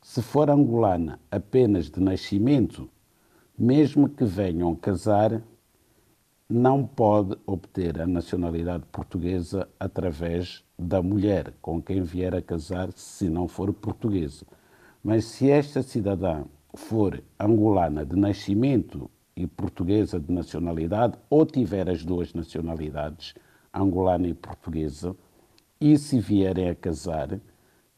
Se 0.00 0.22
for 0.22 0.48
angolana 0.48 1.20
apenas 1.30 1.90
de 1.90 2.00
nascimento, 2.00 2.88
mesmo 3.58 4.08
que 4.08 4.24
venham 4.24 4.74
casar, 4.74 5.42
não 6.48 6.82
pode 6.86 7.36
obter 7.44 8.00
a 8.00 8.06
nacionalidade 8.06 8.84
portuguesa 8.90 9.68
através 9.78 10.64
da 10.78 11.02
mulher 11.02 11.52
com 11.60 11.82
quem 11.82 12.02
vier 12.02 12.34
a 12.34 12.40
casar, 12.40 12.90
se 12.92 13.28
não 13.28 13.46
for 13.46 13.70
portuguesa. 13.74 14.46
Mas 15.04 15.26
se 15.26 15.50
esta 15.50 15.82
cidadã 15.82 16.44
for 16.74 17.22
angolana 17.38 18.04
de 18.04 18.16
nascimento 18.16 19.10
e 19.36 19.46
portuguesa 19.46 20.18
de 20.18 20.32
nacionalidade, 20.32 21.18
ou 21.30 21.46
tiver 21.46 21.88
as 21.88 22.04
duas 22.04 22.34
nacionalidades, 22.34 23.34
angolana 23.72 24.28
e 24.28 24.34
portuguesa, 24.34 25.14
e 25.80 25.96
se 25.96 26.18
vierem 26.18 26.68
a 26.68 26.74
casar, 26.74 27.40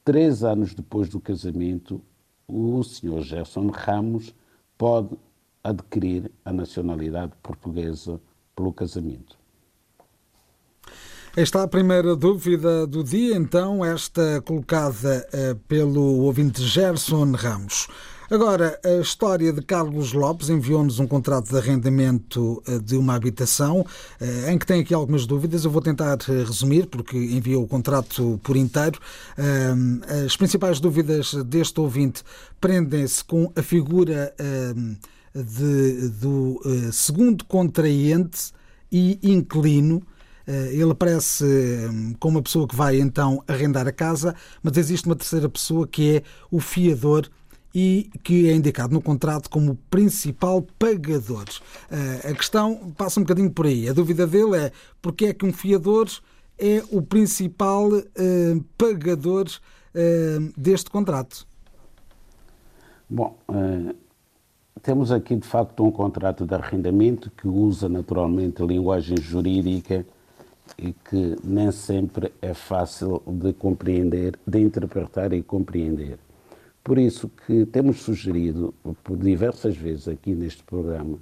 três 0.05 0.45
anos 0.45 0.75
depois 0.75 1.09
do 1.09 1.21
casamento, 1.21 2.03
o 2.47 2.83
Sr. 2.83 3.23
Gerson 3.23 3.69
Ramos 3.69 4.35
pode 4.77 5.17
adquirir 5.63 6.31
a 6.45 6.53
nacionalidade 6.53 7.33
portuguesa 7.43 8.21
pelo 8.55 8.73
casamento. 8.73 9.39
Esta 11.37 11.61
é 11.61 11.63
a 11.63 11.69
primeira 11.69 12.17
dúvida 12.17 12.87
do 12.89 13.05
dia, 13.05 13.37
então, 13.37 13.85
esta 13.85 14.43
colocada 14.43 15.25
uh, 15.33 15.55
pelo 15.69 16.25
ouvinte 16.25 16.61
Gerson 16.61 17.33
Ramos. 17.33 17.87
Agora, 18.31 18.79
a 18.85 19.01
história 19.01 19.53
de 19.53 19.61
Carlos 19.61 20.13
Lopes 20.13 20.51
enviou-nos 20.51 21.01
um 21.01 21.07
contrato 21.09 21.51
de 21.51 21.57
arrendamento 21.57 22.63
eh, 22.65 22.79
de 22.79 22.97
uma 22.97 23.17
habitação, 23.17 23.85
eh, 24.21 24.53
em 24.53 24.57
que 24.57 24.65
tem 24.65 24.81
aqui 24.83 24.95
algumas 24.95 25.27
dúvidas. 25.27 25.65
Eu 25.65 25.71
vou 25.73 25.83
tentar 25.83 26.17
resumir, 26.21 26.87
porque 26.87 27.17
enviou 27.17 27.65
o 27.65 27.67
contrato 27.67 28.39
por 28.45 28.57
inteiro. 28.57 29.01
As 30.25 30.37
principais 30.37 30.79
dúvidas 30.79 31.35
deste 31.45 31.81
ouvinte 31.81 32.23
prendem-se 32.61 33.25
com 33.25 33.53
a 33.57 33.63
figura 33.63 34.33
de, 35.35 36.09
do 36.11 36.61
segundo 36.93 37.45
contraente 37.45 38.53
e 38.93 39.19
inquilino. 39.25 40.03
Ele 40.47 40.93
aparece 40.93 41.45
como 42.21 42.39
uma 42.39 42.43
pessoa 42.43 42.69
que 42.69 42.77
vai 42.77 43.01
então 43.01 43.43
arrendar 43.49 43.89
a 43.89 43.93
casa, 43.93 44.37
mas 44.63 44.77
existe 44.77 45.07
uma 45.07 45.17
terceira 45.17 45.49
pessoa 45.49 45.87
que 45.87 46.17
é 46.17 46.23
o 46.49 46.61
fiador 46.61 47.29
e 47.75 48.11
que 48.23 48.49
é 48.49 48.55
indicado 48.55 48.93
no 48.93 49.01
contrato 49.01 49.49
como 49.49 49.77
principal 49.91 50.63
pagador. 50.79 51.45
Uh, 51.91 52.31
a 52.31 52.35
questão 52.35 52.93
passa 52.97 53.21
um 53.21 53.23
bocadinho 53.23 53.51
por 53.51 53.67
aí. 53.67 53.89
A 53.89 53.93
dúvida 53.93 54.27
dele 54.27 54.57
é 54.57 54.73
porque 55.01 55.27
é 55.27 55.35
que 55.35 55.47
um 55.47 55.53
fiador 55.53 56.09
é 56.59 56.83
o 56.91 57.01
principal 57.01 57.89
uh, 57.89 58.65
pagador 58.77 59.47
uh, 59.47 60.53
deste 60.57 60.91
contrato? 60.91 61.47
Bom, 63.09 63.37
temos 64.83 65.11
aqui, 65.11 65.35
de 65.35 65.47
facto, 65.47 65.83
um 65.85 65.91
contrato 65.91 66.47
de 66.47 66.55
arrendamento 66.55 67.29
que 67.31 67.49
usa 67.49 67.89
naturalmente 67.89 68.63
a 68.63 68.65
linguagem 68.65 69.17
jurídica 69.21 70.07
e 70.79 70.93
que 70.93 71.37
nem 71.43 71.73
sempre 71.73 72.33
é 72.41 72.55
fácil 72.55 73.23
de 73.27 73.53
compreender, 73.53 74.39
de 74.47 74.61
interpretar 74.61 75.33
e 75.33 75.43
compreender. 75.43 76.19
Por 76.83 76.99
isso 76.99 77.29
que 77.47 77.67
temos 77.67 78.01
sugerido 78.01 78.75
por 79.05 79.17
diversas 79.17 79.77
vezes 79.77 80.09
aqui 80.09 80.35
neste 80.35 80.63
programa 80.65 81.19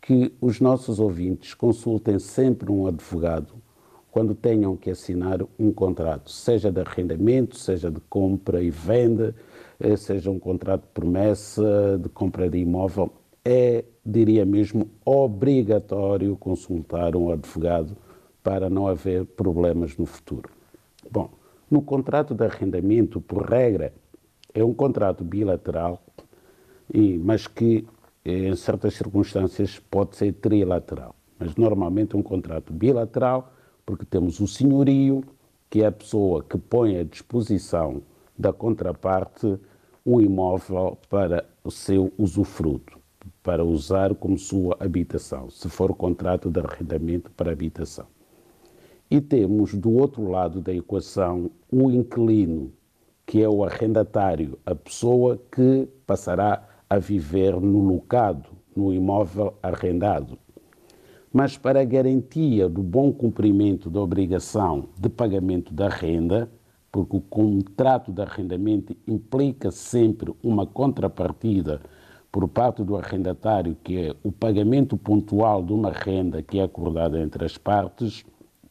que 0.00 0.34
os 0.38 0.60
nossos 0.60 1.00
ouvintes 1.00 1.54
consultem 1.54 2.18
sempre 2.18 2.70
um 2.70 2.86
advogado 2.86 3.54
quando 4.10 4.34
tenham 4.34 4.76
que 4.76 4.90
assinar 4.90 5.40
um 5.58 5.72
contrato, 5.72 6.30
seja 6.30 6.70
de 6.70 6.80
arrendamento, 6.80 7.56
seja 7.56 7.90
de 7.90 8.00
compra 8.02 8.62
e 8.62 8.70
venda, 8.70 9.34
eh, 9.80 9.96
seja 9.96 10.30
um 10.30 10.38
contrato 10.38 10.82
de 10.82 10.88
promessa, 10.88 11.98
de 12.00 12.08
compra 12.10 12.48
de 12.48 12.58
imóvel, 12.58 13.10
é, 13.44 13.84
diria 14.04 14.44
mesmo, 14.44 14.88
obrigatório 15.04 16.36
consultar 16.36 17.16
um 17.16 17.32
advogado 17.32 17.96
para 18.42 18.70
não 18.70 18.86
haver 18.86 19.24
problemas 19.24 19.96
no 19.96 20.06
futuro. 20.06 20.50
Bom, 21.10 21.30
no 21.70 21.82
contrato 21.82 22.34
de 22.34 22.44
arrendamento, 22.44 23.20
por 23.20 23.42
regra, 23.42 23.92
é 24.54 24.64
um 24.64 24.72
contrato 24.72 25.24
bilateral, 25.24 26.00
e, 26.92 27.18
mas 27.18 27.46
que 27.46 27.84
em 28.24 28.54
certas 28.54 28.94
circunstâncias 28.94 29.78
pode 29.90 30.16
ser 30.16 30.32
trilateral. 30.32 31.14
mas 31.38 31.56
normalmente 31.56 32.14
é 32.14 32.18
um 32.18 32.22
contrato 32.22 32.72
bilateral, 32.72 33.52
porque 33.84 34.04
temos 34.06 34.40
o 34.40 34.46
senhorio, 34.46 35.22
que 35.68 35.82
é 35.82 35.86
a 35.86 35.92
pessoa 35.92 36.42
que 36.42 36.56
põe 36.56 36.96
à 36.96 37.02
disposição 37.02 38.00
da 38.38 38.52
contraparte 38.52 39.58
um 40.06 40.20
imóvel 40.20 40.96
para 41.10 41.44
o 41.64 41.70
seu 41.70 42.12
usufruto, 42.16 42.98
para 43.42 43.64
usar 43.64 44.14
como 44.14 44.38
sua 44.38 44.76
habitação, 44.78 45.50
se 45.50 45.68
for 45.68 45.94
contrato 45.94 46.48
de 46.48 46.60
arrendamento 46.60 47.30
para 47.32 47.52
habitação. 47.52 48.06
E 49.10 49.20
temos 49.20 49.74
do 49.74 49.90
outro 49.92 50.30
lado 50.30 50.60
da 50.60 50.72
equação 50.72 51.50
o 51.70 51.90
inquilino, 51.90 52.72
que 53.26 53.42
é 53.42 53.48
o 53.48 53.64
arrendatário, 53.64 54.58
a 54.64 54.74
pessoa 54.74 55.40
que 55.50 55.88
passará 56.06 56.66
a 56.88 56.98
viver 56.98 57.60
no 57.60 57.80
locado, 57.80 58.50
no 58.76 58.92
imóvel 58.92 59.54
arrendado. 59.62 60.38
Mas 61.32 61.56
para 61.56 61.84
garantia 61.84 62.68
do 62.68 62.82
bom 62.82 63.12
cumprimento 63.12 63.90
da 63.90 64.00
obrigação 64.00 64.88
de 64.98 65.08
pagamento 65.08 65.74
da 65.74 65.88
renda, 65.88 66.48
porque 66.92 67.16
o 67.16 67.20
contrato 67.20 68.12
de 68.12 68.22
arrendamento 68.22 68.96
implica 69.06 69.72
sempre 69.72 70.32
uma 70.42 70.64
contrapartida 70.64 71.80
por 72.30 72.46
parte 72.48 72.84
do 72.84 72.96
arrendatário, 72.96 73.76
que 73.82 73.96
é 73.96 74.16
o 74.22 74.30
pagamento 74.30 74.96
pontual 74.96 75.62
de 75.62 75.72
uma 75.72 75.90
renda 75.90 76.42
que 76.42 76.58
é 76.58 76.62
acordada 76.62 77.20
entre 77.20 77.44
as 77.44 77.58
partes, 77.58 78.24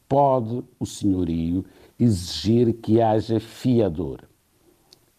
pode 0.07 0.63
o 0.79 0.85
senhorio 0.85 1.65
exigir 1.99 2.73
que 2.73 3.01
haja 3.01 3.39
fiador. 3.39 4.21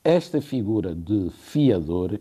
Esta 0.04 0.38
figura 0.42 0.94
de 0.94 1.30
fiador 1.30 2.20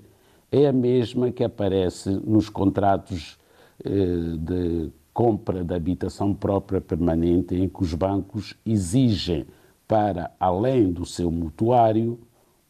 é 0.50 0.68
a 0.68 0.72
mesma 0.72 1.34
que 1.34 1.44
aparece 1.44 2.10
nos 2.12 2.48
contratos 2.48 3.38
eh, 3.84 4.38
de 4.40 4.90
compra 5.14 5.66
de 5.66 5.74
habitação 5.74 6.34
própria 6.34 6.80
permanente, 6.80 7.54
em 7.54 7.68
que 7.68 7.84
os 7.84 7.94
bancos 7.94 8.56
exigem 8.66 9.46
para 9.86 10.32
além 10.40 10.94
do 10.94 11.06
seu 11.06 11.30
mutuário, 11.30 12.18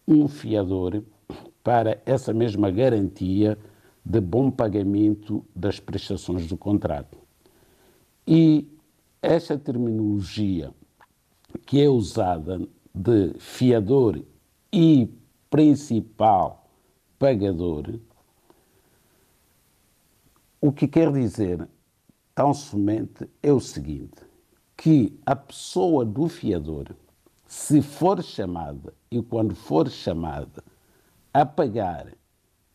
um 0.08 0.28
fiador 0.28 1.04
para 1.63 2.02
essa 2.08 2.34
mesma 2.34 2.71
garantia 2.71 3.56
de 4.04 4.19
bom 4.19 4.49
pagamento 4.49 5.45
das 5.56 5.80
prestações 5.80 6.47
do 6.47 6.58
contrato. 6.58 7.19
E 8.28 8.67
esta 9.21 9.60
terminologia 9.60 10.71
que 11.67 11.80
é 11.80 11.88
usada 11.88 12.67
de 12.95 13.34
fiador 13.38 14.19
e 14.73 15.07
principal 15.51 16.67
pagador, 17.19 17.99
o 20.59 20.71
que 20.71 20.88
quer 20.88 21.12
dizer 21.12 21.69
tão 22.33 22.55
somente 22.55 23.29
é 23.43 23.53
o 23.53 23.59
seguinte: 23.59 24.25
que 24.75 25.15
a 25.23 25.36
pessoa 25.36 26.03
do 26.03 26.27
fiador 26.27 26.95
se 27.45 27.83
for 27.83 28.23
chamada 28.23 28.95
e 29.12 29.21
quando 29.21 29.53
for 29.53 29.88
chamada 29.91 30.63
a 31.31 31.45
pagar 31.45 32.12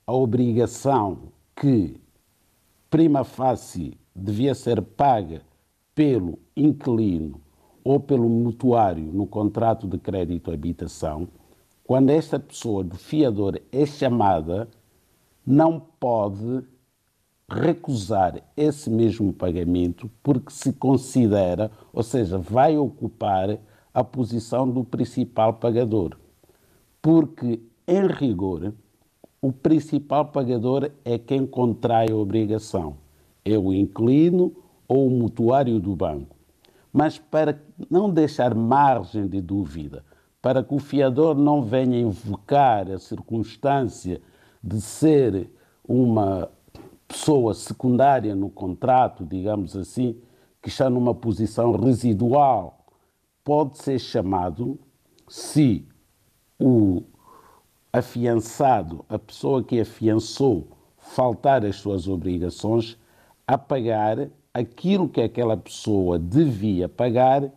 a 0.07 0.13
obrigação 0.13 1.33
que 1.57 2.01
prima 2.89 3.25
facie 3.25 3.99
devia 4.15 4.55
ser 4.55 4.81
paga 4.81 5.43
pelo 5.97 6.39
inquilino 6.57 7.41
ou 7.83 7.99
pelo 7.99 8.29
mutuário 8.29 9.13
no 9.13 9.27
contrato 9.27 9.89
de 9.89 9.99
crédito 9.99 10.53
habitação, 10.53 11.27
quando 11.89 12.11
esta 12.11 12.39
pessoa 12.39 12.85
do 12.85 12.99
fiador 12.99 13.63
é 13.73 13.87
chamada, 13.87 14.69
não 15.47 15.81
pode 15.81 16.63
recusar 17.51 18.43
esse 18.55 18.91
mesmo 18.91 19.33
pagamento 19.33 20.11
porque 20.23 20.53
se 20.53 20.75
considera, 20.75 21.71
ou 21.91 22.03
seja, 22.03 22.37
vai 22.37 22.77
ocupar 22.77 23.59
a 23.95 24.05
posição 24.05 24.69
do 24.69 24.85
principal 24.85 25.55
pagador. 25.55 26.19
Porque, 27.01 27.59
em 27.87 28.07
rigor, 28.07 28.75
o 29.41 29.51
principal 29.51 30.27
pagador 30.27 30.91
é 31.07 31.17
quem 31.17 31.47
contrai 31.47 32.11
a 32.11 32.17
obrigação, 32.17 32.99
é 33.43 33.57
o 33.57 33.73
inquilino 33.73 34.55
ou 34.87 35.07
o 35.07 35.11
mutuário 35.11 35.81
do 35.81 35.97
banco. 35.97 36.37
Mas 36.93 37.19
para 37.19 37.59
não 37.89 38.11
deixar 38.11 38.55
margem 38.55 39.27
de 39.27 39.41
dúvida, 39.41 40.05
para 40.49 40.65
que 40.65 40.75
o 40.75 40.79
fiador 40.79 41.37
não 41.37 41.61
venha 41.61 42.01
invocar 42.01 42.91
a 42.91 42.99
circunstância 42.99 44.19
de 44.65 44.81
ser 44.81 45.51
uma 45.87 46.51
pessoa 47.07 47.53
secundária 47.53 48.35
no 48.35 48.49
contrato, 48.49 49.27
digamos 49.27 49.77
assim, 49.77 50.19
que 50.63 50.71
está 50.71 50.89
numa 50.89 51.15
posição 51.15 51.73
residual 51.73 52.87
pode 53.45 53.77
ser 53.77 53.99
chamado 53.99 54.81
se 55.29 55.87
o 56.59 57.03
afiançado, 57.93 59.05
a 59.07 59.19
pessoa 59.19 59.63
que 59.63 59.79
afiançou, 59.79 60.69
faltar 60.97 61.63
as 61.63 61.77
suas 61.77 62.09
obrigações, 62.09 62.97
a 63.47 63.59
pagar 63.59 64.31
aquilo 64.55 65.11
que 65.11 65.21
aquela 65.21 65.59
pessoa 65.59 66.19
devia 66.19 66.89
pagar 66.89 67.53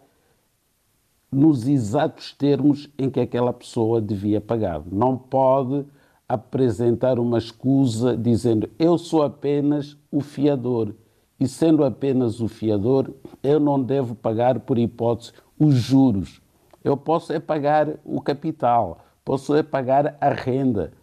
nos 1.32 1.67
exatos 1.67 2.34
termos 2.34 2.89
em 2.98 3.10
que 3.10 3.20
aquela 3.20 3.54
pessoa 3.54 4.02
devia 4.02 4.41
pagar. 4.41 4.82
Não 4.91 5.17
pode 5.17 5.86
apresentar 6.28 7.20
uma 7.20 7.38
escusa 7.38 8.15
dizendo 8.15 8.70
eu 8.78 8.98
sou 8.98 9.24
apenas 9.24 9.98
o 10.12 10.22
fiador 10.22 10.94
e 11.41 11.48
sendo 11.48 11.84
apenas 11.84 12.39
o 12.39 12.48
fiador, 12.48 13.10
eu 13.41 13.60
não 13.60 13.82
devo 13.82 14.13
pagar 14.13 14.60
por 14.60 14.78
hipótese 14.78 15.34
os 15.60 15.74
juros. 15.74 16.39
Eu 16.84 16.96
posso 16.96 17.34
é 17.34 17.39
pagar 17.39 17.96
o 18.06 18.22
capital, 18.22 19.00
posso 19.26 19.56
é 19.56 19.63
pagar 19.63 20.15
a 20.22 20.30
renda 20.30 20.94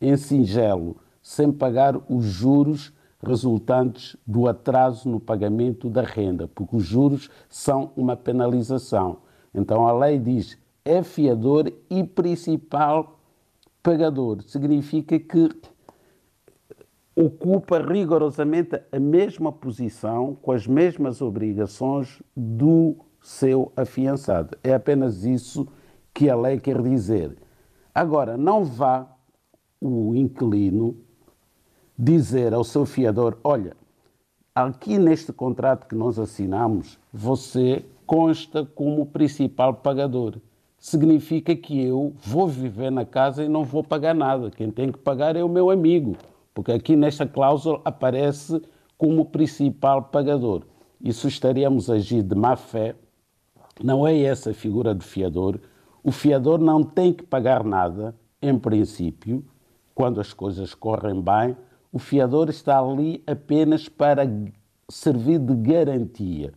em 0.00 0.16
singelo, 0.16 0.96
sem 1.20 1.50
pagar 1.50 1.96
os 2.08 2.24
juros 2.24 2.92
resultantes 3.20 4.16
do 4.24 4.46
atraso 4.46 5.08
no 5.08 5.18
pagamento 5.18 5.90
da 5.90 6.02
renda, 6.02 6.46
porque 6.46 6.76
os 6.76 6.84
juros 6.84 7.28
são 7.48 7.90
uma 7.96 8.16
penalização. 8.16 9.16
Então 9.54 9.86
a 9.86 9.92
lei 9.92 10.18
diz 10.18 10.58
é 10.84 11.02
fiador 11.02 11.72
e 11.90 12.02
principal 12.04 13.18
pagador. 13.82 14.42
Significa 14.42 15.18
que 15.18 15.50
ocupa 17.14 17.78
rigorosamente 17.80 18.80
a 18.92 19.00
mesma 19.00 19.50
posição, 19.50 20.36
com 20.40 20.52
as 20.52 20.66
mesmas 20.66 21.20
obrigações 21.20 22.22
do 22.36 22.96
seu 23.20 23.72
afiançado. 23.76 24.56
É 24.62 24.72
apenas 24.72 25.24
isso 25.24 25.66
que 26.14 26.30
a 26.30 26.36
lei 26.36 26.58
quer 26.60 26.80
dizer. 26.80 27.36
Agora, 27.94 28.36
não 28.36 28.64
vá 28.64 29.06
o 29.80 30.14
inquilino 30.14 30.96
dizer 31.98 32.54
ao 32.54 32.62
seu 32.62 32.86
fiador: 32.86 33.36
olha, 33.42 33.76
aqui 34.54 34.96
neste 34.98 35.32
contrato 35.32 35.88
que 35.88 35.94
nós 35.94 36.18
assinamos, 36.18 36.98
você 37.12 37.84
consta 38.08 38.64
como 38.64 39.06
principal 39.06 39.74
pagador. 39.74 40.38
Significa 40.78 41.54
que 41.54 41.80
eu 41.80 42.12
vou 42.24 42.48
viver 42.48 42.90
na 42.90 43.04
casa 43.04 43.44
e 43.44 43.48
não 43.48 43.62
vou 43.62 43.84
pagar 43.84 44.14
nada. 44.14 44.50
Quem 44.50 44.70
tem 44.70 44.90
que 44.90 44.98
pagar 44.98 45.36
é 45.36 45.44
o 45.44 45.48
meu 45.48 45.70
amigo, 45.70 46.16
porque 46.52 46.72
aqui 46.72 46.96
nesta 46.96 47.24
cláusula 47.24 47.80
aparece 47.84 48.60
como 48.96 49.26
principal 49.26 50.02
pagador. 50.02 50.62
Isso 51.00 51.28
estaríamos 51.28 51.88
a 51.88 51.94
agir 51.94 52.22
de 52.22 52.34
má 52.34 52.56
fé 52.56 52.96
não 53.82 54.06
é 54.06 54.18
essa 54.20 54.50
a 54.50 54.54
figura 54.54 54.94
do 54.94 55.04
fiador. 55.04 55.60
O 56.02 56.10
fiador 56.10 56.58
não 56.58 56.82
tem 56.82 57.12
que 57.12 57.22
pagar 57.22 57.62
nada, 57.62 58.14
em 58.42 58.58
princípio, 58.58 59.44
quando 59.94 60.20
as 60.20 60.32
coisas 60.32 60.74
correm 60.74 61.20
bem. 61.20 61.56
O 61.92 61.98
fiador 61.98 62.48
está 62.48 62.78
ali 62.78 63.22
apenas 63.26 63.88
para 63.88 64.28
servir 64.88 65.38
de 65.38 65.54
garantia. 65.54 66.52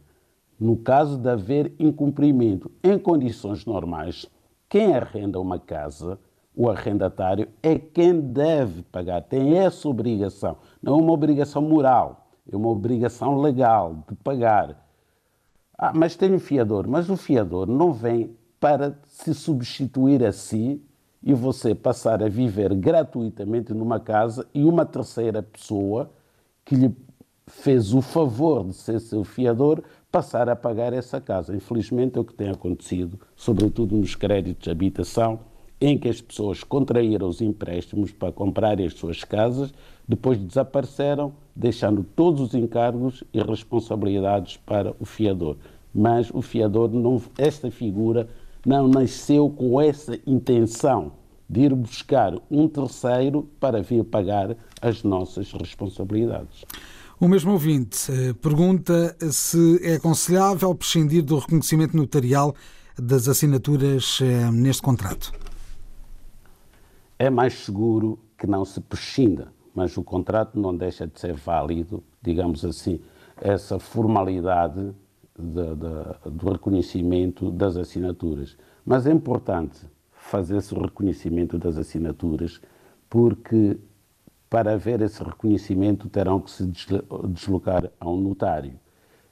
No 0.62 0.78
caso 0.78 1.18
de 1.18 1.28
haver 1.28 1.74
incumprimento, 1.80 2.72
em 2.84 2.98
condições 2.98 3.66
normais, 3.66 4.28
quem 4.70 4.96
arrenda 4.96 5.40
uma 5.40 5.60
casa, 5.60 6.20
o 6.56 6.70
arrendatário, 6.70 7.50
é 7.64 7.78
quem 7.78 8.22
deve 8.22 8.84
pagar, 8.84 9.24
tem 9.24 9.58
essa 9.58 9.90
obrigação. 9.90 10.58
Não 10.82 10.94
é 10.94 11.02
uma 11.02 11.12
obrigação 11.12 11.62
moral, 11.62 12.28
é 12.50 12.56
uma 12.56 12.70
obrigação 12.70 13.42
legal 13.42 14.06
de 14.08 14.16
pagar 14.16 14.78
ah, 15.82 15.92
mas 15.96 16.16
tem 16.16 16.32
um 16.32 16.40
fiador. 16.40 16.88
Mas 16.88 17.10
o 17.10 17.18
fiador 17.18 17.66
não 17.66 17.92
vem 17.92 18.38
para 18.60 19.00
se 19.08 19.34
substituir 19.34 20.24
a 20.24 20.32
si 20.32 20.80
e 21.24 21.34
você 21.34 21.74
passar 21.74 22.22
a 22.22 22.30
viver 22.30 22.76
gratuitamente 22.76 23.74
numa 23.74 24.00
casa 24.00 24.48
e 24.54 24.64
uma 24.64 24.86
terceira 24.86 25.42
pessoa 25.42 26.12
que 26.64 26.76
lhe 26.76 26.96
fez 27.48 27.96
o 27.96 28.02
favor 28.02 28.64
de 28.68 28.76
ser 28.76 29.00
seu 29.00 29.24
fiador 29.24 29.84
passar 30.12 30.50
a 30.50 30.56
pagar 30.56 30.92
essa 30.92 31.22
casa. 31.22 31.56
Infelizmente 31.56 32.18
é 32.18 32.22
o 32.22 32.26
que 32.26 32.34
tem 32.34 32.50
acontecido, 32.50 33.20
sobretudo 33.36 33.96
nos 33.96 34.14
créditos 34.14 34.66
de 34.66 34.70
habitação, 34.70 35.40
em 35.80 35.98
que 35.98 36.10
as 36.10 36.22
pessoas 36.22 36.64
contraíram 36.64 37.28
os 37.28 37.42
empréstimos 37.42 38.12
para 38.12 38.32
comprar 38.32 38.80
as 38.80 38.94
suas 38.94 39.24
casas, 39.24 39.74
depois 40.08 40.38
desapareceram, 40.38 41.34
deixando 41.56 42.04
todos 42.04 42.42
os 42.42 42.54
encargos 42.54 43.24
e 43.34 43.42
responsabilidades 43.42 44.58
para 44.58 44.94
o 45.00 45.06
fiador. 45.06 45.58
Mas 45.94 46.30
o 46.32 46.42
fiador, 46.42 46.92
não, 46.92 47.20
esta 47.38 47.72
figura, 47.72 48.30
não 48.66 48.88
nasceu 48.88 49.50
com 49.50 49.82
essa 49.82 50.20
intenção 50.28 51.14
de 51.50 51.62
ir 51.62 51.74
buscar 51.74 52.34
um 52.50 52.68
terceiro 52.68 53.50
para 53.60 53.82
vir 53.82 54.04
pagar 54.04 54.56
as 54.82 55.04
nossas 55.04 55.52
responsabilidades. 55.52 56.64
O 57.24 57.28
mesmo 57.28 57.52
ouvinte 57.52 58.12
eh, 58.12 58.34
pergunta 58.34 59.16
se 59.32 59.80
é 59.88 59.98
aconselhável 59.98 60.74
prescindir 60.74 61.24
do 61.24 61.38
reconhecimento 61.38 61.96
notarial 61.96 62.56
das 62.98 63.28
assinaturas 63.28 64.18
eh, 64.24 64.50
neste 64.50 64.82
contrato. 64.82 65.32
É 67.20 67.30
mais 67.30 67.54
seguro 67.54 68.18
que 68.36 68.48
não 68.48 68.66
se 68.66 68.82
prescinda, 68.82 69.54
mas 69.76 69.96
o 69.98 70.04
contrato 70.04 70.60
não 70.60 70.76
deixa 70.76 71.06
de 71.06 71.20
ser 71.20 71.36
válido, 71.36 72.04
digamos 72.24 72.66
assim, 72.66 73.00
essa 73.40 73.78
formalidade 73.78 74.92
de, 75.38 75.76
de, 75.76 76.32
do 76.32 76.50
reconhecimento 76.50 77.52
das 77.52 77.78
assinaturas. 77.78 78.58
Mas 78.84 79.06
é 79.06 79.12
importante 79.12 79.78
fazer 80.12 80.58
esse 80.58 80.74
reconhecimento 80.74 81.60
das 81.60 81.78
assinaturas, 81.78 82.60
porque 83.08 83.78
para 84.52 84.74
haver 84.74 85.02
esse 85.02 85.24
reconhecimento 85.24 86.10
terão 86.10 86.42
que 86.42 86.52
se 86.52 86.70
deslocar 87.30 87.90
a 87.98 88.10
um 88.10 88.20
notário. 88.20 88.74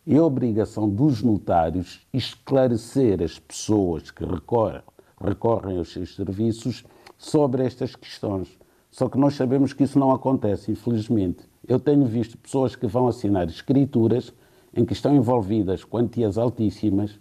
A 0.09 0.23
obrigação 0.23 0.87
dos 0.87 1.21
notários 1.21 2.07
esclarecer 2.13 3.21
as 3.21 3.37
pessoas 3.37 4.11
que 4.11 4.23
recorrem, 4.23 4.81
recorrem 5.21 5.77
aos 5.77 5.91
seus 5.91 6.15
serviços 6.15 6.85
sobre 7.17 7.65
estas 7.65 7.97
questões. 7.97 8.57
Só 8.89 9.09
que 9.09 9.17
nós 9.17 9.33
sabemos 9.33 9.73
que 9.73 9.83
isso 9.83 9.99
não 9.99 10.11
acontece, 10.11 10.71
infelizmente. 10.71 11.43
Eu 11.67 11.81
tenho 11.81 12.05
visto 12.05 12.37
pessoas 12.37 12.73
que 12.73 12.87
vão 12.87 13.05
assinar 13.05 13.49
escrituras 13.49 14.33
em 14.73 14.85
que 14.85 14.93
estão 14.93 15.13
envolvidas 15.13 15.83
quantias 15.83 16.37
altíssimas 16.37 17.19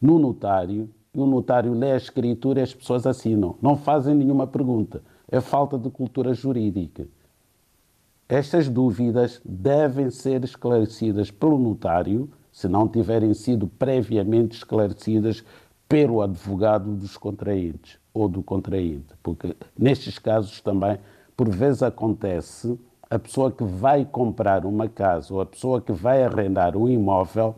no 0.00 0.20
notário 0.20 0.88
e 1.12 1.18
o 1.18 1.26
notário 1.26 1.74
lê 1.74 1.90
a 1.90 1.96
escritura 1.96 2.60
e 2.60 2.62
as 2.62 2.72
pessoas 2.72 3.08
assinam. 3.08 3.56
Não 3.60 3.76
fazem 3.76 4.14
nenhuma 4.14 4.46
pergunta. 4.46 5.02
É 5.28 5.40
falta 5.40 5.76
de 5.76 5.90
cultura 5.90 6.32
jurídica. 6.32 7.08
Estas 8.28 8.70
dúvidas 8.70 9.40
devem 9.44 10.08
ser 10.08 10.44
esclarecidas 10.44 11.30
pelo 11.30 11.58
notário, 11.58 12.30
se 12.50 12.66
não 12.66 12.88
tiverem 12.88 13.34
sido 13.34 13.66
previamente 13.66 14.56
esclarecidas 14.56 15.44
pelo 15.86 16.22
advogado 16.22 16.94
dos 16.94 17.18
contraentes 17.18 17.98
ou 18.14 18.26
do 18.26 18.42
contraente, 18.42 19.14
porque 19.22 19.54
nestes 19.78 20.18
casos 20.18 20.60
também, 20.62 20.98
por 21.36 21.50
vezes 21.50 21.82
acontece 21.82 22.78
a 23.10 23.18
pessoa 23.18 23.52
que 23.52 23.62
vai 23.62 24.06
comprar 24.06 24.64
uma 24.64 24.88
casa 24.88 25.34
ou 25.34 25.40
a 25.42 25.46
pessoa 25.46 25.80
que 25.80 25.92
vai 25.92 26.24
arrendar 26.24 26.76
um 26.76 26.88
imóvel 26.88 27.54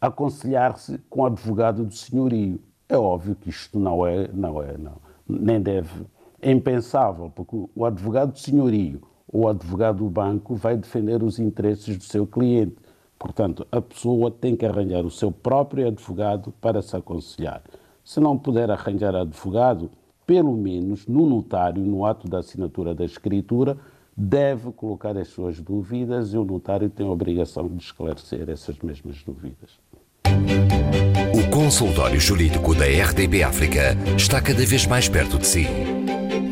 aconselhar-se 0.00 0.98
com 1.08 1.22
o 1.22 1.26
advogado 1.26 1.84
do 1.84 1.94
senhorio. 1.94 2.60
É 2.86 2.96
óbvio 2.98 3.34
que 3.34 3.48
isto 3.48 3.78
não 3.78 4.06
é, 4.06 4.28
não 4.34 4.62
é, 4.62 4.76
não, 4.76 4.96
nem 5.26 5.62
deve, 5.62 6.04
é 6.42 6.50
impensável, 6.50 7.32
porque 7.34 7.56
o 7.74 7.84
advogado 7.86 8.32
do 8.32 8.38
senhorio 8.38 9.00
o 9.34 9.48
advogado 9.48 9.98
do 9.98 10.08
banco 10.08 10.54
vai 10.54 10.76
defender 10.76 11.20
os 11.24 11.40
interesses 11.40 11.98
do 11.98 12.04
seu 12.04 12.24
cliente. 12.24 12.76
Portanto, 13.18 13.66
a 13.72 13.80
pessoa 13.80 14.30
tem 14.30 14.54
que 14.54 14.64
arranjar 14.64 15.04
o 15.04 15.10
seu 15.10 15.32
próprio 15.32 15.88
advogado 15.88 16.54
para 16.60 16.80
se 16.80 16.96
aconselhar. 16.96 17.60
Se 18.04 18.20
não 18.20 18.38
puder 18.38 18.70
arranjar 18.70 19.12
advogado, 19.16 19.90
pelo 20.24 20.56
menos 20.56 21.08
no 21.08 21.26
notário, 21.26 21.82
no 21.82 22.06
ato 22.06 22.28
da 22.28 22.38
assinatura 22.38 22.94
da 22.94 23.04
escritura, 23.04 23.76
deve 24.16 24.70
colocar 24.70 25.18
as 25.18 25.26
suas 25.28 25.60
dúvidas 25.60 26.32
e 26.32 26.38
o 26.38 26.44
notário 26.44 26.88
tem 26.88 27.04
a 27.04 27.10
obrigação 27.10 27.66
de 27.66 27.82
esclarecer 27.82 28.48
essas 28.48 28.78
mesmas 28.78 29.20
dúvidas. 29.24 29.80
O 31.34 31.50
consultório 31.50 32.20
jurídico 32.20 32.72
da 32.72 32.84
RDB 32.84 33.42
África 33.42 33.96
está 34.16 34.40
cada 34.40 34.64
vez 34.64 34.86
mais 34.86 35.08
perto 35.08 35.38
de 35.38 35.46
si. 35.46 35.66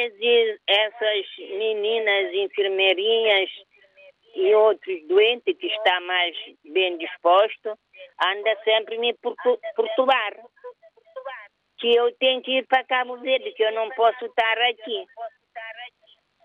essas 0.67 1.25
meninas 1.37 2.33
enfermeirinhas 2.33 3.49
e 4.35 4.53
outros 4.53 5.07
doentes 5.07 5.57
que 5.57 5.67
está 5.67 5.99
mais 6.01 6.35
bem 6.65 6.97
disposto 6.97 7.77
anda 8.21 8.55
sempre 8.63 8.97
me 8.97 9.13
pertu- 9.13 9.59
perturbar. 9.75 10.33
Que 11.77 11.93
eu 11.95 12.11
tenho 12.17 12.41
que 12.41 12.59
ir 12.59 12.67
para 12.67 12.83
Cabo 12.85 13.17
Verde, 13.17 13.51
que 13.51 13.63
eu 13.63 13.71
não 13.73 13.89
posso 13.89 14.25
estar 14.25 14.57
aqui. 14.69 15.05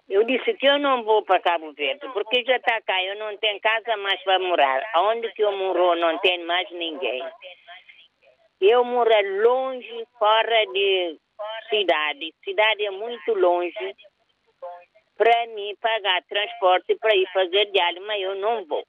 Eu 0.08 0.24
disse 0.24 0.54
que 0.54 0.66
eu 0.66 0.76
não 0.78 1.04
vou 1.04 1.22
para 1.22 1.40
Cabo 1.40 1.72
Verde, 1.72 2.08
porque 2.12 2.44
já 2.44 2.56
está 2.56 2.80
cá, 2.82 3.00
eu 3.04 3.16
não 3.16 3.36
tenho 3.36 3.60
casa 3.60 3.96
mais 3.98 4.20
para 4.24 4.40
morar. 4.40 4.82
Onde 4.96 5.30
que 5.32 5.42
eu 5.42 5.52
moro 5.52 5.94
não 5.94 6.18
tem 6.18 6.38
mais 6.44 6.68
ninguém. 6.72 7.22
Eu 8.60 8.84
moro 8.84 9.10
longe, 9.42 10.06
fora 10.18 10.66
de 10.66 11.16
cidade. 11.70 12.34
Cidade 12.44 12.84
é 12.84 12.90
muito 12.90 13.32
longe 13.34 13.94
para 15.16 15.46
mim 15.48 15.76
pagar 15.80 16.22
transporte 16.24 16.96
para 16.96 17.14
ir 17.14 17.26
fazer 17.32 17.66
diário, 17.66 18.02
mas 18.06 18.20
eu 18.20 18.34
não 18.34 18.64
vou. 18.64 18.82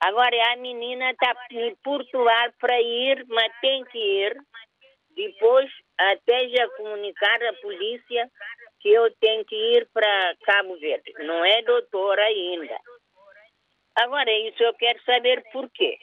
Agora 0.00 0.52
a 0.52 0.56
menina 0.56 1.10
está 1.10 1.34
me 1.50 1.74
portuar 1.82 2.52
para 2.60 2.80
ir, 2.80 3.24
mas 3.28 3.52
tem 3.60 3.84
que 3.86 3.98
ir. 3.98 4.36
Depois 5.16 5.68
até 5.98 6.48
já 6.48 6.68
comunicar 6.76 7.42
à 7.42 7.52
polícia 7.54 8.30
que 8.80 8.90
eu 8.90 9.10
tenho 9.20 9.44
que 9.44 9.56
ir 9.56 9.88
para 9.92 10.36
Cabo 10.44 10.78
Verde. 10.78 11.12
Não 11.18 11.44
é 11.44 11.62
doutora 11.62 12.22
ainda. 12.22 12.78
Agora 13.96 14.30
isso 14.48 14.62
eu 14.62 14.72
quero 14.74 15.02
saber 15.04 15.42
por 15.52 15.68
quê. 15.70 15.98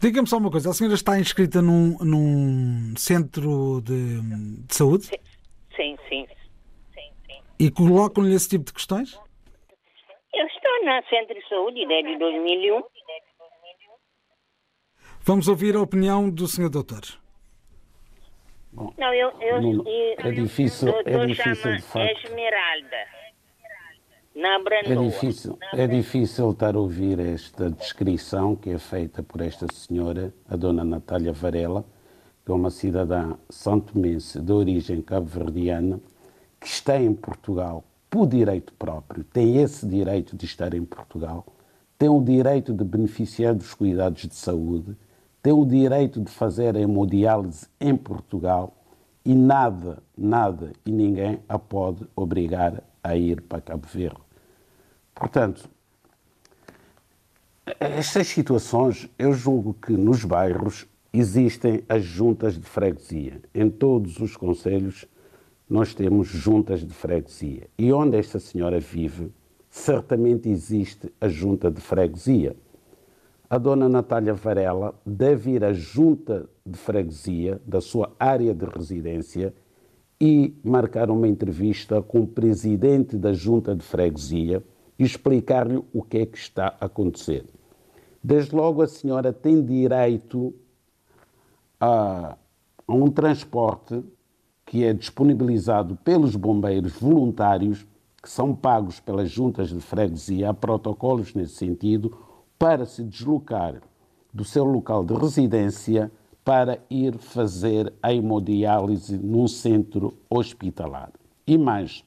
Diga-me 0.00 0.26
só 0.26 0.36
uma 0.36 0.50
coisa, 0.50 0.70
a 0.70 0.74
senhora 0.74 0.94
está 0.94 1.18
inscrita 1.18 1.62
num, 1.62 1.96
num 2.00 2.94
centro 2.96 3.80
de, 3.80 4.20
de 4.66 4.74
saúde 4.74 5.06
Sim, 5.06 5.96
sim. 6.08 6.26
Sim, 6.92 7.10
sim. 7.26 7.40
e 7.58 7.70
colocam-lhe 7.70 8.34
esse 8.34 8.48
tipo 8.48 8.64
de 8.66 8.74
questões? 8.74 9.18
Eu 10.38 10.46
estou 10.46 10.84
na 10.84 11.02
Centro 11.04 11.34
de 11.34 11.48
Saúde 11.48 11.86
desde 11.86 12.18
2001. 12.18 12.82
Vamos 15.22 15.48
ouvir 15.48 15.74
a 15.76 15.80
opinião 15.80 16.30
do 16.30 16.46
senhor 16.46 16.68
doutor. 16.70 17.00
Bom, 18.72 18.92
Não, 18.98 19.12
eu, 19.14 19.30
eu, 19.40 19.62
eu- 19.62 19.84
é 20.18 20.30
difícil- 20.30 20.88
é 21.04 21.26
difícil, 21.26 21.76
de 21.76 21.82
facto. 21.82 22.24
Esmeralda. 22.26 23.16
Na 24.34 24.56
É 24.56 24.94
difícil, 24.94 25.58
é 25.72 25.86
difícil 25.86 26.50
estar 26.50 26.76
a 26.76 26.78
ouvir 26.78 27.18
esta 27.18 27.70
descrição 27.70 28.54
que 28.54 28.68
é 28.68 28.78
feita 28.78 29.22
por 29.22 29.40
esta 29.40 29.66
senhora, 29.72 30.30
a 30.46 30.54
dona 30.56 30.84
Natália 30.84 31.32
Varela, 31.32 31.82
que 32.44 32.52
é 32.52 32.54
uma 32.54 32.68
cidadã 32.68 33.38
santomense 33.48 34.38
de 34.38 34.52
origem 34.52 35.00
cabo-verdiana, 35.00 35.98
que 36.60 36.66
está 36.66 36.98
em 37.00 37.14
Portugal 37.14 37.82
por 38.16 38.26
direito 38.26 38.72
próprio, 38.72 39.22
tem 39.24 39.58
esse 39.58 39.86
direito 39.86 40.34
de 40.34 40.46
estar 40.46 40.72
em 40.72 40.82
Portugal, 40.82 41.44
tem 41.98 42.08
o 42.08 42.18
direito 42.18 42.72
de 42.72 42.82
beneficiar 42.82 43.54
dos 43.54 43.74
cuidados 43.74 44.22
de 44.22 44.34
saúde, 44.34 44.96
tem 45.42 45.52
o 45.52 45.66
direito 45.66 46.22
de 46.22 46.30
fazer 46.30 46.74
a 46.74 46.80
hemodiálise 46.80 47.66
em 47.78 47.94
Portugal 47.94 48.74
e 49.22 49.34
nada, 49.34 50.02
nada 50.16 50.72
e 50.86 50.90
ninguém 50.90 51.40
a 51.46 51.58
pode 51.58 52.06
obrigar 52.16 52.82
a 53.04 53.14
ir 53.14 53.42
para 53.42 53.60
Cabo 53.60 53.86
Verde. 53.86 54.22
Portanto, 55.14 55.68
estas 57.78 58.28
situações, 58.28 59.10
eu 59.18 59.34
julgo 59.34 59.74
que 59.74 59.92
nos 59.92 60.24
bairros 60.24 60.86
existem 61.12 61.82
as 61.86 62.02
juntas 62.02 62.54
de 62.54 62.64
freguesia. 62.64 63.42
Em 63.54 63.68
todos 63.68 64.20
os 64.20 64.34
conselhos 64.38 65.06
nós 65.68 65.94
temos 65.94 66.28
juntas 66.28 66.80
de 66.80 66.94
freguesia. 66.94 67.68
E 67.76 67.92
onde 67.92 68.16
esta 68.16 68.38
senhora 68.38 68.78
vive, 68.78 69.32
certamente 69.68 70.48
existe 70.48 71.12
a 71.20 71.28
junta 71.28 71.70
de 71.70 71.80
freguesia. 71.80 72.56
A 73.48 73.58
dona 73.58 73.88
Natália 73.88 74.34
Varela 74.34 74.94
deve 75.04 75.52
ir 75.52 75.64
à 75.64 75.72
junta 75.72 76.48
de 76.64 76.78
freguesia 76.78 77.60
da 77.66 77.80
sua 77.80 78.12
área 78.18 78.54
de 78.54 78.64
residência 78.64 79.54
e 80.20 80.54
marcar 80.64 81.10
uma 81.10 81.28
entrevista 81.28 82.00
com 82.00 82.20
o 82.20 82.26
presidente 82.26 83.16
da 83.16 83.32
junta 83.32 83.74
de 83.74 83.82
freguesia 83.82 84.62
e 84.98 85.04
explicar-lhe 85.04 85.82
o 85.92 86.02
que 86.02 86.18
é 86.18 86.26
que 86.26 86.38
está 86.38 86.76
a 86.80 86.86
acontecer. 86.86 87.44
Desde 88.22 88.54
logo, 88.54 88.82
a 88.82 88.88
senhora 88.88 89.32
tem 89.32 89.62
direito 89.62 90.54
a, 91.78 92.36
a 92.88 92.94
um 92.94 93.10
transporte 93.10 94.02
que 94.66 94.84
é 94.84 94.92
disponibilizado 94.92 95.96
pelos 96.04 96.34
bombeiros 96.34 96.92
voluntários, 96.94 97.86
que 98.20 98.28
são 98.28 98.54
pagos 98.54 98.98
pelas 98.98 99.30
juntas 99.30 99.68
de 99.70 99.80
freguesia, 99.80 100.50
há 100.50 100.54
protocolos 100.54 101.32
nesse 101.32 101.54
sentido, 101.54 102.18
para 102.58 102.84
se 102.84 103.04
deslocar 103.04 103.80
do 104.34 104.44
seu 104.44 104.64
local 104.64 105.04
de 105.04 105.14
residência 105.14 106.10
para 106.44 106.78
ir 106.90 107.16
fazer 107.18 107.92
a 108.02 108.12
hemodiálise 108.12 109.16
num 109.16 109.48
centro 109.48 110.14
hospitalar. 110.28 111.12
E 111.46 111.56
mais, 111.56 112.04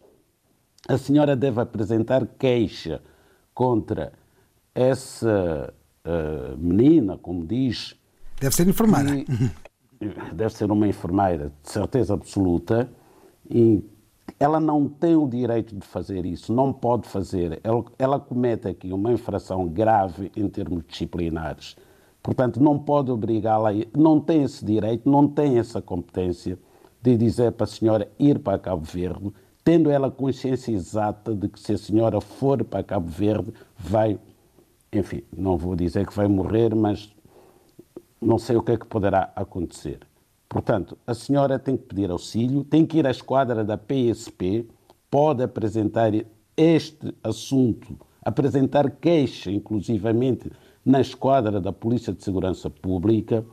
a 0.88 0.98
senhora 0.98 1.36
deve 1.36 1.62
apresentar 1.62 2.26
queixa 2.38 3.02
contra 3.54 4.14
essa 4.76 5.74
uh, 6.06 6.58
menina, 6.58 7.18
como 7.18 7.46
diz, 7.46 7.96
Deve 8.40 8.56
ser 8.56 8.68
enfermeira. 8.68 9.18
e 9.18 9.26
deve 10.34 10.54
ser 10.54 10.72
uma 10.72 10.88
enfermeira 10.88 11.52
de 11.62 11.70
certeza 11.70 12.14
absoluta 12.14 12.90
e 13.50 13.84
ela 14.40 14.60
não 14.60 14.88
tem 14.88 15.16
o 15.16 15.28
direito 15.28 15.76
de 15.76 15.86
fazer 15.86 16.26
isso, 16.26 16.54
não 16.54 16.72
pode 16.72 17.08
fazer. 17.08 17.60
Ela, 17.64 17.84
ela 17.98 18.20
comete 18.20 18.68
aqui 18.68 18.94
uma 18.94 19.12
infração 19.12 19.68
grave 19.68 20.32
em 20.36 20.48
termos 20.48 20.84
disciplinares. 20.88 21.76
Portanto, 22.22 22.62
não 22.62 22.78
pode 22.78 23.12
obrigá-la, 23.12 23.70
não 23.96 24.20
tem 24.20 24.44
esse 24.44 24.64
direito, 24.64 25.10
não 25.10 25.28
tem 25.28 25.58
essa 25.58 25.82
competência 25.82 26.58
de 27.02 27.18
dizer 27.18 27.54
para 27.54 27.64
a 27.64 27.68
senhora 27.68 28.12
ir 28.20 28.40
para 28.40 28.60
Cabo 28.60 28.84
Verde, 28.84 29.32
tendo 29.64 29.90
ela 29.90 30.12
consciência 30.12 30.72
exata 30.72 31.34
de 31.34 31.48
que 31.48 31.60
se 31.60 31.74
a 31.74 31.78
senhora 31.78 32.20
for 32.20 32.64
para 32.64 32.84
Cabo 32.84 33.08
Verde, 33.08 33.54
vai, 33.78 34.20
enfim, 34.92 35.24
não 35.36 35.58
vou 35.58 35.76
dizer 35.76 36.06
que 36.06 36.16
vai 36.16 36.28
morrer, 36.28 36.76
mas 36.76 37.14
não 38.22 38.38
sei 38.38 38.56
o 38.56 38.62
que 38.62 38.72
é 38.74 38.78
que 38.78 38.86
poderá 38.86 39.32
acontecer. 39.36 40.00
Portanto, 40.48 40.98
a 41.06 41.14
senhora 41.14 41.60
tem 41.60 41.78
que 41.78 41.84
pedir 41.84 42.10
auxílio, 42.10 42.64
tem 42.64 42.86
que 42.86 42.98
ir 42.98 43.06
à 43.06 43.12
esquadra 43.12 43.64
da 43.64 43.78
PSP, 43.78 44.68
pode 45.10 45.44
apresentar 45.44 46.12
este 46.58 47.16
assunto, 47.24 47.96
apresentar 48.22 48.90
queixa, 48.90 49.52
inclusivamente, 49.52 50.52
na 50.84 51.00
esquadra 51.00 51.62
da 51.62 51.72
Polícia 51.72 52.12
de 52.12 52.24
Segurança 52.24 52.70
Pública, 52.70 53.46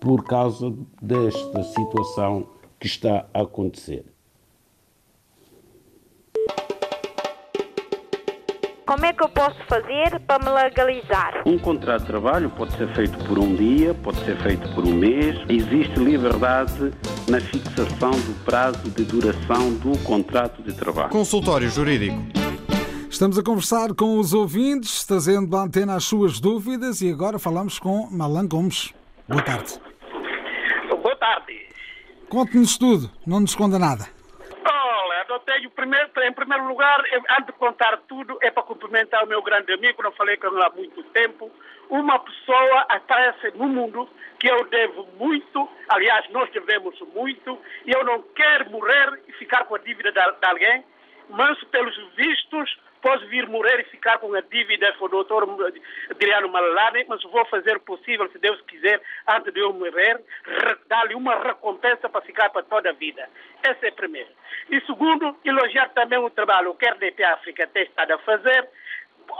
por 0.00 0.24
causa 0.24 0.72
desta 1.02 1.62
situação 1.64 2.48
que 2.80 2.86
está 2.86 3.26
a 3.34 3.42
acontecer. 3.42 4.06
Como 8.88 9.04
é 9.04 9.12
que 9.12 9.22
eu 9.22 9.28
posso 9.28 9.58
fazer 9.68 10.18
para 10.26 10.42
me 10.42 10.50
legalizar? 10.50 11.42
Um 11.44 11.58
contrato 11.58 12.00
de 12.00 12.06
trabalho 12.06 12.48
pode 12.48 12.74
ser 12.74 12.88
feito 12.94 13.22
por 13.26 13.38
um 13.38 13.54
dia, 13.54 13.92
pode 13.92 14.16
ser 14.24 14.34
feito 14.38 14.66
por 14.74 14.82
um 14.82 14.94
mês. 14.94 15.36
Existe 15.46 16.00
liberdade 16.00 16.90
na 17.28 17.38
fixação 17.38 18.12
do 18.12 18.44
prazo 18.46 18.88
de 18.88 19.04
duração 19.04 19.74
do 19.74 19.98
contrato 20.04 20.62
de 20.62 20.72
trabalho. 20.72 21.10
Consultório 21.10 21.68
Jurídico. 21.68 22.16
Estamos 23.10 23.38
a 23.38 23.42
conversar 23.42 23.92
com 23.92 24.18
os 24.18 24.32
ouvintes, 24.32 25.04
trazendo 25.04 25.54
à 25.54 25.64
antena 25.64 25.94
as 25.94 26.04
suas 26.04 26.40
dúvidas 26.40 27.02
e 27.02 27.12
agora 27.12 27.38
falamos 27.38 27.78
com 27.78 28.08
Malan 28.10 28.48
Gomes. 28.48 28.94
Boa 29.28 29.42
tarde. 29.42 29.78
Boa 30.88 31.16
tarde. 31.16 31.52
Conte-nos 32.30 32.78
tudo, 32.78 33.10
não 33.26 33.40
nos 33.40 33.50
esconda 33.50 33.78
nada. 33.78 34.17
Tenho 35.48 35.70
primeiro, 35.70 36.10
em 36.24 36.32
primeiro 36.34 36.68
lugar, 36.68 37.02
antes 37.30 37.46
de 37.46 37.52
contar 37.52 37.96
tudo, 38.06 38.36
é 38.42 38.50
para 38.50 38.62
cumprimentar 38.64 39.24
o 39.24 39.26
meu 39.26 39.40
grande 39.40 39.72
amigo, 39.72 40.02
não 40.02 40.12
falei 40.12 40.36
com 40.36 40.48
ele 40.48 40.62
há 40.62 40.68
muito 40.68 41.02
tempo. 41.04 41.50
Uma 41.88 42.18
pessoa 42.18 42.84
aparece 42.90 43.56
no 43.56 43.66
mundo 43.66 44.06
que 44.38 44.46
eu 44.46 44.66
devo 44.66 45.08
muito, 45.18 45.66
aliás, 45.88 46.28
nós 46.28 46.50
devemos 46.50 47.00
muito, 47.14 47.58
e 47.86 47.90
eu 47.90 48.04
não 48.04 48.20
quero 48.36 48.70
morrer 48.70 49.22
e 49.26 49.32
ficar 49.32 49.64
com 49.64 49.76
a 49.76 49.78
dívida 49.78 50.12
de, 50.12 50.20
de 50.20 50.46
alguém, 50.46 50.84
mas 51.30 51.62
pelos 51.64 51.96
vistos 52.14 52.78
posso 53.00 53.24
vir 53.28 53.46
morrer 53.48 53.80
e 53.80 53.84
ficar 53.90 54.18
com 54.18 54.34
a 54.34 54.40
dívida 54.40 54.92
com 54.94 55.04
o 55.04 55.08
doutor 55.08 55.44
Adriano 56.10 56.48
Malalane, 56.48 57.04
mas 57.08 57.22
vou 57.22 57.44
fazer 57.46 57.76
o 57.76 57.80
possível, 57.80 58.28
se 58.32 58.38
Deus 58.38 58.60
quiser, 58.62 59.00
antes 59.28 59.52
de 59.54 59.60
eu 59.60 59.72
morrer, 59.72 60.20
re- 60.44 60.76
dar-lhe 60.88 61.14
uma 61.14 61.36
recompensa 61.36 62.08
para 62.08 62.20
ficar 62.22 62.50
para 62.50 62.64
toda 62.64 62.90
a 62.90 62.92
vida. 62.94 63.28
Esse 63.64 63.86
é 63.86 63.90
primeiro. 63.92 64.28
E 64.70 64.80
segundo, 64.80 65.36
elogiar 65.44 65.90
também 65.90 66.18
o 66.18 66.28
trabalho 66.30 66.74
que 66.74 66.86
a 66.88 66.92
RDP 66.92 67.22
África 67.24 67.66
tem 67.68 67.84
estado 67.84 68.12
a 68.12 68.18
fazer. 68.18 68.68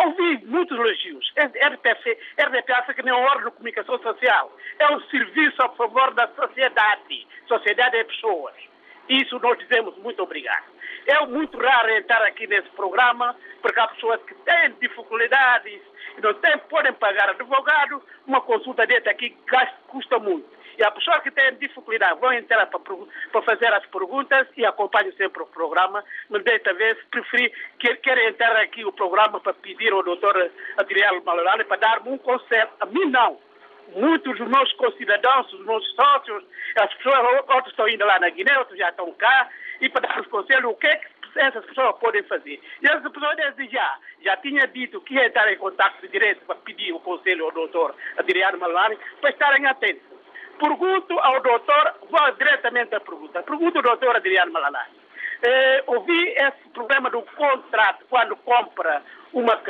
Ouvi 0.04 0.44
muitos 0.44 0.78
elogios. 0.78 1.32
RDP, 1.36 2.18
RDP 2.38 2.72
África 2.74 3.02
não 3.02 3.12
é 3.16 3.20
uma 3.20 3.30
ordem 3.30 3.44
de 3.46 3.50
comunicação 3.52 3.98
social. 4.00 4.56
É 4.78 4.86
um 4.94 5.00
serviço 5.08 5.60
a 5.62 5.68
favor 5.70 6.14
da 6.14 6.28
sociedade. 6.28 7.26
Sociedade 7.48 7.96
é 7.96 8.04
pessoas. 8.04 8.54
Isso 9.08 9.38
nós 9.40 9.58
dizemos 9.58 9.96
muito 9.98 10.22
obrigado. 10.22 10.77
É 11.08 11.26
muito 11.26 11.56
raro 11.56 11.90
entrar 11.90 12.22
aqui 12.22 12.46
nesse 12.46 12.68
programa, 12.70 13.34
porque 13.62 13.80
há 13.80 13.88
pessoas 13.88 14.20
que 14.24 14.34
têm 14.34 14.72
dificuldades 14.78 15.80
não 16.22 16.34
têm, 16.34 16.58
podem 16.68 16.92
pagar 16.92 17.30
advogado. 17.30 18.02
Uma 18.26 18.42
consulta 18.42 18.86
dessa 18.86 19.10
aqui 19.10 19.34
gasta, 19.46 19.74
custa 19.88 20.18
muito. 20.18 20.46
E 20.76 20.84
há 20.84 20.90
pessoas 20.90 21.22
que 21.22 21.30
têm 21.30 21.54
dificuldade 21.54 22.20
vão 22.20 22.32
entrar 22.32 22.66
para, 22.66 22.80
para 23.32 23.42
fazer 23.42 23.72
as 23.72 23.86
perguntas 23.86 24.46
e 24.54 24.66
acompanham 24.66 25.12
sempre 25.12 25.42
o 25.42 25.46
programa, 25.46 26.04
mas 26.28 26.44
desta 26.44 26.74
vez 26.74 26.98
preferi, 27.10 27.52
que, 27.78 27.96
quero 27.96 28.20
entrar 28.20 28.56
aqui 28.56 28.84
o 28.84 28.92
programa 28.92 29.40
para 29.40 29.54
pedir 29.54 29.90
ao 29.92 30.02
doutor 30.02 30.50
Adriano 30.76 31.24
Malalane 31.24 31.64
para 31.64 31.78
dar-me 31.78 32.10
um 32.10 32.18
conselho. 32.18 32.68
A 32.80 32.86
mim 32.86 33.06
não 33.06 33.38
muitos 33.94 34.36
dos 34.36 34.48
meus 34.48 34.72
concidadãos, 34.74 35.52
os 35.52 35.64
meus 35.64 35.94
sócios, 35.94 36.44
as 36.76 36.92
pessoas, 36.94 37.44
outros 37.48 37.68
estão 37.68 37.88
indo 37.88 38.04
lá 38.04 38.18
na 38.20 38.28
Guiné, 38.28 38.58
outros 38.58 38.78
já 38.78 38.90
estão 38.90 39.10
cá, 39.14 39.48
e 39.80 39.88
para 39.88 40.22
conselhos 40.24 40.72
o 40.72 40.74
que 40.74 40.86
é 40.86 40.96
que 40.96 41.08
essas 41.36 41.64
pessoas 41.66 41.96
podem 41.98 42.22
fazer. 42.24 42.60
E 42.82 42.86
essas 42.86 43.10
pessoas 43.12 43.36
desde 43.36 43.68
já, 43.68 43.98
já 44.22 44.36
tinha 44.38 44.66
dito 44.66 45.00
que 45.00 45.14
ia 45.14 45.26
entrar 45.26 45.52
em 45.52 45.56
contato 45.56 46.06
direto 46.08 46.44
para 46.46 46.56
pedir 46.56 46.92
o 46.92 47.00
conselho 47.00 47.44
ao 47.44 47.52
doutor 47.52 47.94
Adriano 48.16 48.58
Malani 48.58 48.98
para 49.20 49.30
estarem 49.30 49.66
atentos. 49.66 50.02
Pergunto 50.58 51.18
ao 51.20 51.40
doutor, 51.40 51.94
vou 52.10 52.32
diretamente 52.32 52.94
à 52.94 53.00
pergunta, 53.00 53.42
pergunto 53.42 53.78
ao 53.78 53.82
doutor 53.82 54.16
Adriano 54.16 54.52
Malalani. 54.52 54.98
Eh, 55.40 55.84
ouvi 55.86 56.30
esse 56.30 56.68
problema 56.74 57.08
do 57.10 57.22
contrato, 57.22 58.04
quando 58.10 58.34
compra 58.38 59.02
uma, 59.32 59.60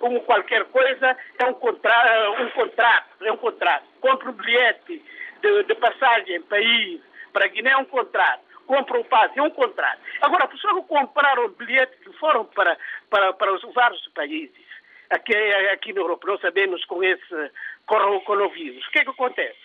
um 0.00 0.20
qualquer 0.20 0.64
coisa, 0.66 1.16
é 1.38 1.44
um, 1.44 1.52
contra, 1.54 2.30
um 2.40 2.48
contrato, 2.50 3.24
é 3.26 3.32
um 3.32 3.36
contrato. 3.36 3.84
Compra 4.00 4.30
um 4.30 4.32
bilhete 4.32 5.04
de, 5.42 5.62
de 5.64 5.74
passagem 5.74 6.40
país 6.42 7.02
para 7.34 7.48
Guiné, 7.48 7.70
é 7.70 7.76
um 7.76 7.84
contrato. 7.84 8.49
Compra 8.70 9.02
passe, 9.02 9.36
é 9.36 9.42
um 9.42 9.50
contrato. 9.50 10.00
Agora, 10.20 10.46
pessoas 10.46 10.74
que 10.74 10.88
compraram 10.88 11.48
bilhetes 11.48 11.98
que 12.04 12.12
foram 12.18 12.44
para, 12.44 12.78
para, 13.10 13.32
para 13.32 13.52
os 13.52 13.62
vários 13.74 14.06
países, 14.14 14.64
aqui, 15.10 15.34
aqui 15.72 15.92
na 15.92 16.02
Europa, 16.02 16.28
nós 16.28 16.40
sabemos 16.40 16.84
com 16.84 17.02
esse 17.02 17.50
coro- 17.84 18.20
coronavírus, 18.20 18.86
o 18.86 18.90
que 18.92 19.00
é 19.00 19.02
que 19.02 19.10
acontece? 19.10 19.58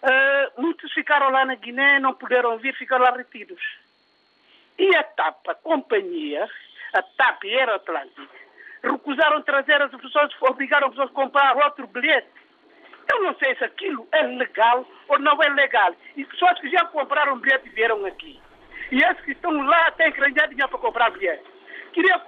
Uh, 0.00 0.62
muitos 0.62 0.92
ficaram 0.92 1.28
lá 1.30 1.44
na 1.44 1.56
Guiné, 1.56 1.98
não 1.98 2.14
puderam 2.14 2.56
vir, 2.58 2.72
ficaram 2.76 3.04
lá 3.04 3.16
retidos. 3.16 3.60
E 4.78 4.94
a 4.94 5.02
TAP, 5.02 5.48
a 5.48 5.56
companhia, 5.56 6.48
a 6.92 7.02
TAP 7.02 7.42
e 7.46 7.58
a 7.58 7.74
Atlântico, 7.74 8.32
recusaram 8.80 9.42
trazer 9.42 9.82
as 9.82 9.90
pessoas, 9.90 10.32
obrigaram 10.42 10.86
as 10.86 10.92
pessoas 10.92 11.10
a 11.10 11.14
comprar 11.14 11.56
outro 11.56 11.88
bilhete. 11.88 12.28
Eu 13.12 13.22
não 13.22 13.34
sei 13.36 13.54
se 13.56 13.64
aquilo 13.64 14.06
é 14.12 14.22
legal 14.22 14.86
ou 15.08 15.18
não 15.18 15.42
é 15.42 15.48
legal. 15.50 15.94
E 16.16 16.24
pessoas 16.24 16.58
que 16.60 16.68
já 16.70 16.84
compraram 16.86 17.38
bilhete 17.38 17.68
vieram 17.70 18.04
aqui. 18.04 18.40
E 18.90 19.02
esses 19.02 19.24
que 19.24 19.32
estão 19.32 19.52
lá 19.64 19.90
têm 19.92 20.12
que 20.12 20.20
ganhar 20.20 20.46
dinheiro 20.48 20.68
para 20.68 20.78
comprar 20.78 21.10
bilhete. 21.10 21.44
Queria 21.92 22.20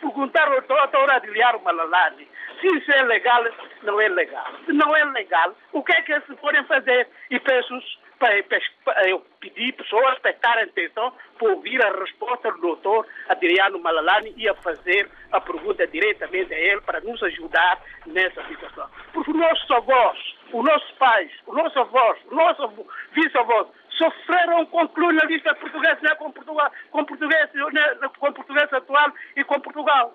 perguntar 0.00 0.48
ao 0.48 0.60
doutor 0.60 1.10
Adiliaro 1.10 1.62
Malalade 1.62 2.28
se 2.60 2.66
isso 2.66 2.92
é 2.92 3.02
legal, 3.02 3.44
não 3.82 4.00
é 4.00 4.08
legal. 4.08 4.46
Se 4.66 4.72
não 4.72 4.94
é 4.94 5.04
legal, 5.04 5.54
o 5.72 5.82
que 5.82 5.92
é 5.92 6.02
que 6.02 6.12
eles 6.12 6.24
podem 6.40 6.62
fazer? 6.64 7.08
E 7.30 7.40
peço 7.40 7.74
eu 9.06 9.24
pedi 9.40 9.72
pessoas 9.72 10.18
prestarem 10.18 10.64
atenção 10.64 11.12
para 11.38 11.48
ouvir 11.48 11.82
a 11.84 11.90
resposta 11.90 12.50
do 12.52 12.60
doutor 12.60 13.06
Adriano 13.28 13.78
Malalani 13.78 14.34
e 14.36 14.48
a 14.48 14.54
fazer 14.56 15.08
a 15.32 15.40
pergunta 15.40 15.86
diretamente 15.86 16.52
a 16.52 16.58
ele 16.58 16.80
para 16.82 17.00
nos 17.00 17.22
ajudar 17.22 17.80
nessa 18.06 18.44
situação. 18.46 18.88
Porque 19.12 19.30
os 19.30 19.36
nossos 19.36 19.70
avós, 19.70 20.18
os 20.52 20.64
nossos 20.64 20.90
pais, 20.92 21.30
os 21.46 21.54
nossos 21.54 21.76
avós, 21.76 22.18
os 22.26 22.32
nossos 22.32 22.70
bisavós 23.12 23.68
sofreram 23.90 24.64
com 24.66 24.88
colonialista 24.88 25.54
português, 25.54 26.00
né, 26.00 26.14
com, 26.16 26.30
Portugal, 26.30 26.70
com, 26.90 27.04
português, 27.04 27.50
né, 27.52 28.08
com 28.18 28.32
português 28.32 28.72
atual 28.72 29.12
e 29.36 29.44
com 29.44 29.60
Portugal. 29.60 30.14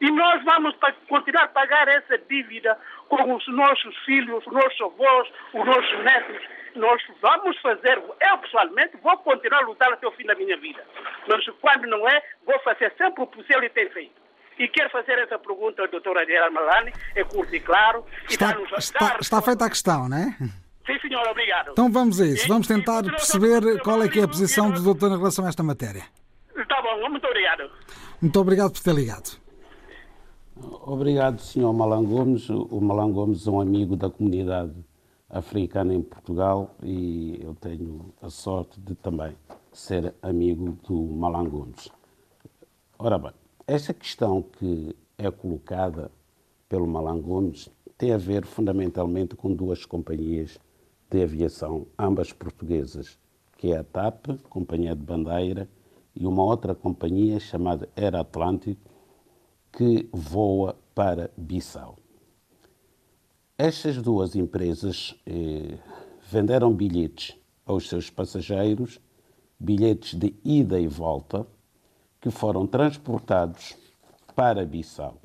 E 0.00 0.10
nós 0.10 0.42
vamos 0.44 0.74
continuar 1.08 1.44
a 1.44 1.48
pagar 1.48 1.88
essa 1.88 2.18
dívida 2.18 2.76
com 3.08 3.34
os 3.34 3.46
nossos 3.48 3.96
filhos, 4.04 4.44
os 4.46 4.52
nossos 4.52 4.80
avós, 4.80 5.28
os 5.52 5.64
nossos 5.64 6.04
netos. 6.04 6.42
Nós 6.74 7.00
vamos 7.22 7.56
fazer, 7.60 7.98
eu 7.98 8.38
pessoalmente 8.38 8.96
vou 9.02 9.16
continuar 9.18 9.62
a 9.62 9.66
lutar 9.66 9.92
até 9.92 10.06
o 10.06 10.12
fim 10.12 10.26
da 10.26 10.34
minha 10.34 10.56
vida. 10.56 10.84
Mas 11.28 11.44
quando 11.60 11.86
não 11.86 12.08
é, 12.08 12.22
vou 12.44 12.58
fazer 12.60 12.92
sempre 12.98 13.22
o 13.22 13.26
que 13.26 13.44
ele 13.52 13.68
tem 13.68 13.88
feito. 13.90 14.24
E 14.58 14.68
quero 14.68 14.90
fazer 14.90 15.18
essa 15.18 15.38
pergunta 15.38 15.82
ao 15.82 15.88
doutor 15.88 16.16
Adriano 16.18 16.52
Malani, 16.52 16.92
é 17.14 17.24
curto 17.24 17.54
e 17.54 17.60
claro. 17.60 18.04
Está, 18.28 18.56
e 18.58 18.78
está, 18.78 19.16
está 19.20 19.42
feita 19.42 19.64
a 19.64 19.68
questão, 19.68 20.08
não 20.08 20.16
é? 20.16 20.36
Sim, 20.86 20.98
senhor, 21.00 21.26
obrigado. 21.28 21.70
Então 21.72 21.90
vamos 21.90 22.20
a 22.20 22.26
isso. 22.26 22.46
Vamos 22.46 22.66
tentar 22.66 23.02
perceber 23.02 23.80
qual 23.82 24.02
é 24.02 24.08
que 24.08 24.20
é 24.20 24.24
a 24.24 24.28
posição 24.28 24.70
do 24.70 24.82
doutor 24.82 25.10
em 25.10 25.16
relação 25.16 25.44
a 25.46 25.48
esta 25.48 25.62
matéria. 25.62 26.04
Está 26.56 26.80
bom, 26.82 27.08
muito 27.08 27.26
obrigado. 27.26 27.70
Muito 28.20 28.40
obrigado 28.40 28.72
por 28.72 28.80
ter 28.80 28.94
ligado. 28.94 29.43
Obrigado, 30.56 31.40
Sr. 31.40 31.72
Malan 31.72 32.04
Gomes. 32.04 32.48
O 32.48 32.80
Malan 32.80 33.10
Gomes 33.10 33.46
é 33.46 33.50
um 33.50 33.60
amigo 33.60 33.96
da 33.96 34.08
comunidade 34.08 34.72
africana 35.28 35.92
em 35.92 36.00
Portugal 36.00 36.76
e 36.80 37.40
eu 37.42 37.54
tenho 37.56 38.14
a 38.22 38.30
sorte 38.30 38.80
de 38.80 38.94
também 38.94 39.34
ser 39.72 40.14
amigo 40.22 40.78
do 40.86 40.94
Malan 40.94 41.48
Gomes. 41.48 41.88
Ora 42.96 43.18
bem, 43.18 43.32
esta 43.66 43.92
questão 43.92 44.42
que 44.42 44.94
é 45.18 45.28
colocada 45.28 46.08
pelo 46.68 46.86
Malan 46.86 47.20
Gomes 47.20 47.68
tem 47.98 48.12
a 48.12 48.16
ver 48.16 48.46
fundamentalmente 48.46 49.34
com 49.34 49.52
duas 49.52 49.84
companhias 49.84 50.58
de 51.10 51.20
aviação, 51.20 51.86
ambas 51.98 52.32
portuguesas, 52.32 53.18
que 53.56 53.72
é 53.72 53.78
a 53.78 53.84
TAP, 53.84 54.26
Companhia 54.48 54.94
de 54.94 55.02
Bandeira, 55.02 55.68
e 56.14 56.24
uma 56.26 56.44
outra 56.44 56.76
companhia 56.76 57.40
chamada 57.40 57.88
Air 57.96 58.14
Atlântico, 58.14 58.93
que 59.76 60.08
voa 60.12 60.76
para 60.94 61.30
Bissau. 61.36 61.96
Estas 63.58 64.00
duas 64.00 64.36
empresas 64.36 65.16
eh, 65.26 65.78
venderam 66.30 66.72
bilhetes 66.72 67.36
aos 67.66 67.88
seus 67.88 68.08
passageiros, 68.08 69.00
bilhetes 69.58 70.14
de 70.14 70.34
ida 70.44 70.78
e 70.78 70.86
volta, 70.86 71.46
que 72.20 72.30
foram 72.30 72.66
transportados 72.66 73.76
para 74.34 74.64
Bissau. 74.64 75.20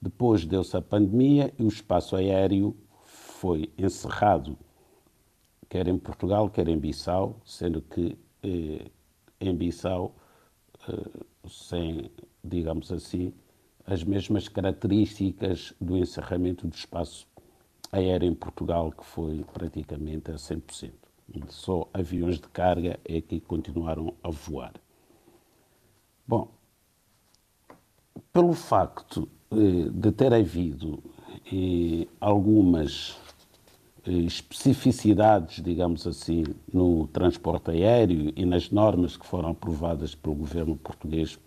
Depois 0.00 0.46
deu-se 0.46 0.76
a 0.76 0.82
pandemia 0.82 1.52
e 1.58 1.64
o 1.64 1.68
espaço 1.68 2.16
aéreo 2.16 2.74
foi 3.04 3.70
encerrado, 3.76 4.58
quer 5.68 5.88
em 5.88 5.98
Portugal, 5.98 6.48
quer 6.48 6.68
em 6.68 6.78
Bissau, 6.78 7.40
sendo 7.44 7.82
que 7.82 8.16
eh, 8.42 8.90
em 9.40 9.54
Bissau, 9.54 10.14
eh, 10.88 11.24
sem, 11.48 12.10
digamos 12.42 12.90
assim, 12.90 13.32
as 13.86 14.02
mesmas 14.02 14.48
características 14.48 15.74
do 15.80 15.96
encerramento 15.96 16.66
do 16.66 16.74
espaço 16.74 17.26
aéreo 17.92 18.28
em 18.28 18.34
Portugal, 18.34 18.90
que 18.92 19.04
foi 19.04 19.44
praticamente 19.52 20.30
a 20.30 20.34
100%. 20.34 20.92
Só 21.48 21.88
aviões 21.92 22.36
de 22.36 22.48
carga 22.48 22.98
é 23.04 23.20
que 23.20 23.40
continuaram 23.40 24.14
a 24.22 24.30
voar. 24.30 24.74
Bom, 26.26 26.48
pelo 28.32 28.52
facto 28.52 29.28
eh, 29.50 29.90
de 29.90 30.12
ter 30.12 30.32
havido 30.32 31.02
eh, 31.52 32.06
algumas 32.20 33.16
eh, 34.06 34.10
especificidades, 34.10 35.62
digamos 35.62 36.06
assim, 36.06 36.44
no 36.72 37.06
transporte 37.08 37.70
aéreo 37.70 38.32
e 38.36 38.44
nas 38.44 38.70
normas 38.70 39.16
que 39.16 39.26
foram 39.26 39.50
aprovadas 39.50 40.14
pelo 40.14 40.34
governo 40.34 40.76
português 40.76 41.38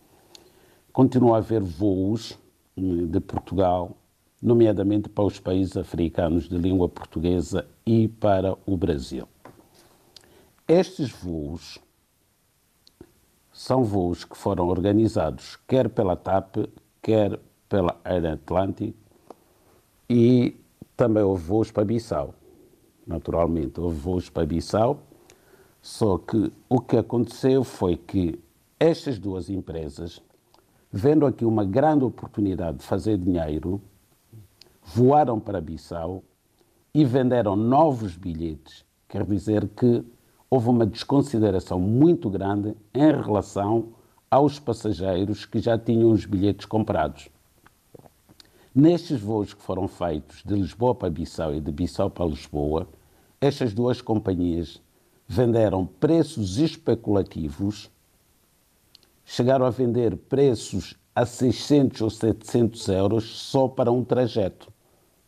continua 0.97 1.35
a 1.35 1.37
haver 1.37 1.61
voos 1.61 2.39
hum, 2.75 3.05
de 3.05 3.19
Portugal, 3.19 3.95
nomeadamente 4.41 5.07
para 5.07 5.25
os 5.25 5.39
países 5.39 5.77
africanos 5.77 6.49
de 6.49 6.57
língua 6.57 6.89
portuguesa 6.89 7.67
e 7.85 8.07
para 8.07 8.57
o 8.65 8.75
Brasil. 8.75 9.27
Estes 10.67 11.11
voos 11.11 11.77
são 13.53 13.83
voos 13.83 14.25
que 14.25 14.35
foram 14.35 14.69
organizados 14.69 15.55
quer 15.67 15.87
pela 15.87 16.15
TAP, 16.15 16.65
quer 16.99 17.39
pela 17.69 18.01
Air 18.03 18.33
Atlantic 18.33 18.95
e 20.09 20.55
também 20.95 21.21
houve 21.21 21.43
voos 21.43 21.69
para 21.69 21.85
Bissau. 21.85 22.33
Naturalmente, 23.05 23.79
houve 23.79 23.99
voos 23.99 24.31
para 24.31 24.47
Bissau, 24.47 24.99
só 25.79 26.17
que 26.17 26.51
o 26.67 26.81
que 26.81 26.97
aconteceu 26.97 27.63
foi 27.63 27.95
que 27.95 28.39
estas 28.79 29.19
duas 29.19 29.47
empresas 29.47 30.23
vendo 30.91 31.25
aqui 31.25 31.45
uma 31.45 31.65
grande 31.65 32.03
oportunidade 32.03 32.77
de 32.77 32.83
fazer 32.83 33.17
dinheiro, 33.17 33.81
voaram 34.83 35.39
para 35.39 35.61
Bissau 35.61 36.23
e 36.93 37.03
venderam 37.03 37.55
novos 37.55 38.15
bilhetes. 38.15 38.85
Quer 39.07 39.25
dizer 39.25 39.67
que 39.69 40.03
houve 40.49 40.69
uma 40.69 40.85
desconsideração 40.85 41.79
muito 41.79 42.29
grande 42.29 42.75
em 42.93 43.11
relação 43.21 43.89
aos 44.29 44.59
passageiros 44.59 45.45
que 45.45 45.59
já 45.59 45.77
tinham 45.77 46.11
os 46.11 46.25
bilhetes 46.25 46.65
comprados. 46.65 47.29
Nestes 48.73 49.19
voos 49.19 49.53
que 49.53 49.61
foram 49.61 49.87
feitos 49.87 50.43
de 50.43 50.53
Lisboa 50.53 50.93
para 50.93 51.09
Bissau 51.09 51.53
e 51.53 51.59
de 51.59 51.71
Bissau 51.71 52.09
para 52.09 52.25
Lisboa, 52.25 52.87
estas 53.41 53.73
duas 53.73 54.01
companhias 54.01 54.81
venderam 55.27 55.85
preços 55.85 56.57
especulativos 56.57 57.89
chegaram 59.29 59.65
a 59.65 59.69
vender 59.69 60.15
preços 60.15 60.95
a 61.13 61.25
600 61.25 61.99
ou 62.01 62.09
700 62.09 62.87
euros 62.87 63.25
só 63.25 63.67
para 63.67 63.91
um 63.91 64.01
trajeto, 64.01 64.71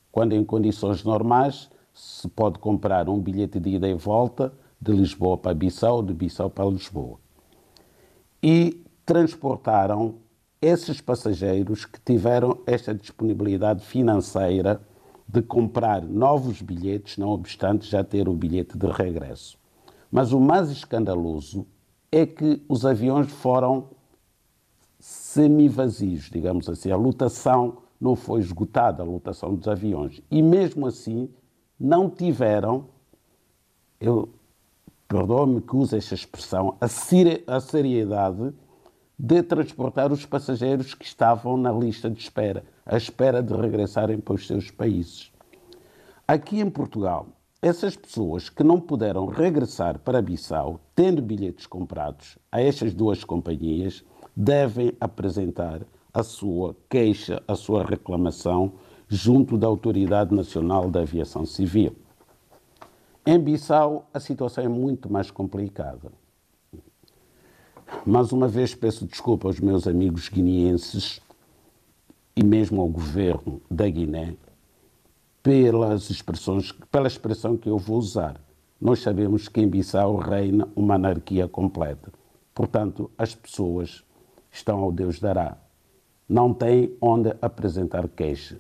quando 0.10 0.32
em 0.32 0.44
condições 0.44 1.04
normais 1.04 1.70
se 1.94 2.28
pode 2.30 2.60
comprar 2.60 3.10
um 3.10 3.20
bilhete 3.20 3.60
de 3.60 3.72
ida 3.72 3.90
e 3.90 3.94
volta 3.94 4.54
de 4.82 4.94
Lisboa 4.94 5.38
para 5.38 5.54
Bissau, 5.54 6.02
de 6.02 6.14
Bissau 6.14 6.50
para 6.50 6.70
Lisboa. 6.70 7.20
E 8.42 8.82
transportaram 9.06 10.16
esses 10.62 11.02
passageiros 11.02 11.84
que 11.84 12.00
tiveram 12.00 12.60
esta 12.66 12.96
disponibilidade 12.96 13.84
financeira 13.84 14.82
de 15.28 15.42
comprar 15.42 16.02
novos 16.04 16.62
bilhetes, 16.62 17.18
não 17.18 17.30
obstante 17.30 17.86
já 17.86 18.02
ter 18.02 18.30
o 18.30 18.34
bilhete 18.34 18.78
de 18.78 18.88
regresso. 18.88 19.58
Mas 20.10 20.32
o 20.32 20.40
mais 20.40 20.72
escandaloso 20.72 21.68
é 22.12 22.26
que 22.26 22.62
os 22.68 22.86
aviões 22.86 23.32
foram 23.32 23.90
semi-vazios, 25.00 26.30
digamos 26.30 26.68
assim. 26.68 26.92
A 26.92 26.96
lotação 26.96 27.78
não 28.00 28.16
foi 28.16 28.40
esgotada, 28.42 29.04
a 29.04 29.06
lotação 29.06 29.56
dos 29.56 29.68
aviões. 29.68 30.22
E 30.30 30.42
mesmo 30.42 30.88
assim, 30.88 31.30
não 31.80 32.10
tiveram, 32.10 32.86
eu 34.00 34.30
perdoe-me 35.08 35.62
que 35.62 35.76
use 35.76 35.98
esta 35.98 36.16
expressão, 36.16 36.78
a, 36.80 36.86
a 37.56 37.60
seriedade 37.60 38.54
de 39.18 39.44
transportar 39.44 40.12
os 40.14 40.26
passageiros 40.26 40.94
que 40.94 41.04
estavam 41.04 41.58
na 41.58 41.72
lista 41.72 42.10
de 42.10 42.22
espera, 42.22 42.64
à 42.86 42.96
espera 42.96 43.44
de 43.44 43.54
regressarem 43.54 44.18
para 44.20 44.36
os 44.36 44.48
seus 44.48 44.72
países. 44.72 45.32
Aqui 46.28 46.60
em 46.60 46.70
Portugal, 46.70 47.28
essas 47.62 47.96
pessoas 47.96 48.50
que 48.50 48.64
não 48.64 48.80
puderam 48.80 49.26
regressar 49.26 50.00
para 50.00 50.22
Bissau, 50.22 50.80
tendo 50.96 51.22
bilhetes 51.22 51.68
comprados 51.68 52.38
a 52.52 52.62
estas 52.62 52.94
duas 52.94 53.24
companhias, 53.24 54.04
devem 54.36 54.94
apresentar 55.00 55.82
a 56.14 56.24
sua 56.24 56.76
queixa, 56.90 57.44
a 57.48 57.56
sua 57.56 57.84
reclamação 57.84 58.74
junto 59.10 59.58
da 59.58 59.68
Autoridade 59.68 60.34
Nacional 60.34 60.90
da 60.90 61.02
Aviação 61.02 61.46
Civil. 61.46 61.96
Em 63.26 63.38
Bissau, 63.38 64.08
a 64.14 64.20
situação 64.20 64.64
é 64.64 64.68
muito 64.70 65.12
mais 65.12 65.30
complicada. 65.30 66.12
Mais 68.06 68.32
uma 68.32 68.48
vez 68.48 68.74
peço 68.74 69.06
desculpa 69.06 69.48
aos 69.48 69.60
meus 69.60 69.86
amigos 69.86 70.30
guineenses 70.30 71.20
e 72.36 72.44
mesmo 72.44 72.82
ao 72.82 72.88
governo 72.88 73.62
da 73.70 73.90
Guiné 73.90 74.36
pelas 75.50 76.12
expressões, 76.12 76.72
pela 76.92 77.08
expressão 77.08 77.58
que 77.58 77.68
eu 77.68 77.80
vou 77.80 77.98
usar. 77.98 78.40
Nós 78.80 79.00
sabemos 79.00 79.48
que 79.48 79.60
em 79.60 79.68
Bissau 79.68 80.16
reina 80.16 80.70
uma 80.76 80.94
anarquia 80.94 81.48
completa. 81.48 82.14
Portanto, 82.54 83.10
as 83.18 83.34
pessoas 83.34 84.04
estão 84.52 84.78
ao 84.78 84.92
Deus 84.92 85.20
dará. 85.20 85.58
Não 86.30 86.54
têm 86.54 86.96
onde 87.02 87.36
apresentar 87.42 88.08
queixa. 88.10 88.60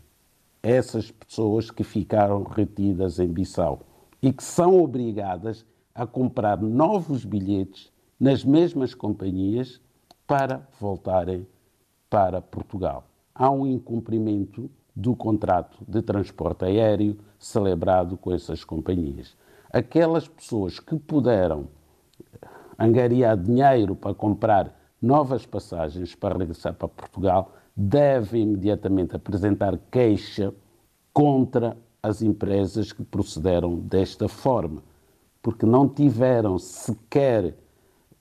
Essas 0.63 1.11
pessoas 1.11 1.69
que 1.69 1.83
ficaram 1.83 2.41
retidas 2.41 3.19
em 3.19 3.27
Bissau 3.27 3.81
e 4.19 4.33
que 4.33 4.43
são 4.43 4.81
obrigadas 4.81 5.63
a 5.93 6.07
comprar 6.07 6.59
novos 6.59 7.23
bilhetes 7.23 7.91
nas 8.19 8.43
mesmas 8.43 8.95
companhias 8.95 9.79
para 10.25 10.67
voltarem 10.79 11.45
para 12.09 12.41
Portugal. 12.41 13.03
Há 13.35 13.51
um 13.51 13.67
incumprimento 13.67 14.71
do 14.95 15.15
contrato 15.15 15.77
de 15.87 16.01
transporte 16.01 16.65
aéreo 16.65 17.17
celebrado 17.37 18.17
com 18.17 18.33
essas 18.33 18.63
companhias. 18.63 19.35
Aquelas 19.71 20.27
pessoas 20.27 20.79
que 20.79 20.97
puderam 20.97 21.67
angariar 22.77 23.37
dinheiro 23.37 23.95
para 23.95 24.13
comprar 24.13 24.73
novas 25.01 25.45
passagens 25.45 26.15
para 26.15 26.37
regressar 26.37 26.73
para 26.73 26.87
Portugal 26.87 27.53
devem 27.75 28.43
imediatamente 28.43 29.15
apresentar 29.15 29.77
queixa 29.89 30.53
contra 31.13 31.77
as 32.01 32.21
empresas 32.21 32.91
que 32.91 33.03
procederam 33.03 33.75
desta 33.75 34.27
forma, 34.27 34.81
porque 35.41 35.65
não 35.65 35.87
tiveram 35.87 36.57
sequer 36.57 37.55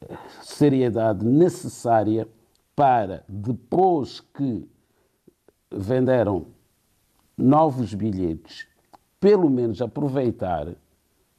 eh, 0.01 0.17
seriedade 0.43 1.25
necessária 1.25 2.29
para, 2.75 3.25
depois 3.29 4.21
que 4.21 4.69
venderam 5.71 6.47
novos 7.39 7.95
bilhetes, 7.95 8.67
pelo 9.21 9.49
menos 9.49 9.81
aproveitar 9.81 10.75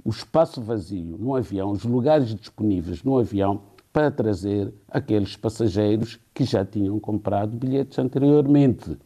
o 0.03 0.09
espaço 0.09 0.61
vazio 0.61 1.17
no 1.17 1.35
avião, 1.35 1.71
os 1.71 1.83
lugares 1.83 2.33
disponíveis 2.33 3.03
no 3.03 3.19
avião, 3.19 3.61
para 3.91 4.09
trazer 4.09 4.73
aqueles 4.87 5.35
passageiros 5.35 6.19
que 6.33 6.45
já 6.45 6.63
tinham 6.63 6.99
comprado 6.99 7.57
bilhetes 7.57 7.99
anteriormente. 7.99 8.97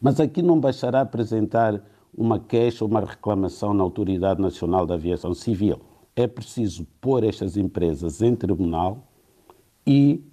Mas 0.00 0.18
aqui 0.18 0.42
não 0.42 0.58
bastará 0.58 1.02
apresentar 1.02 1.82
uma 2.16 2.40
queixa 2.40 2.82
ou 2.82 2.90
uma 2.90 3.00
reclamação 3.00 3.74
na 3.74 3.82
Autoridade 3.82 4.40
Nacional 4.40 4.86
da 4.86 4.94
Aviação 4.94 5.34
Civil. 5.34 5.78
É 6.16 6.26
preciso 6.26 6.86
pôr 7.00 7.22
estas 7.22 7.56
empresas 7.56 8.22
em 8.22 8.34
tribunal 8.34 9.06
e 9.86 10.24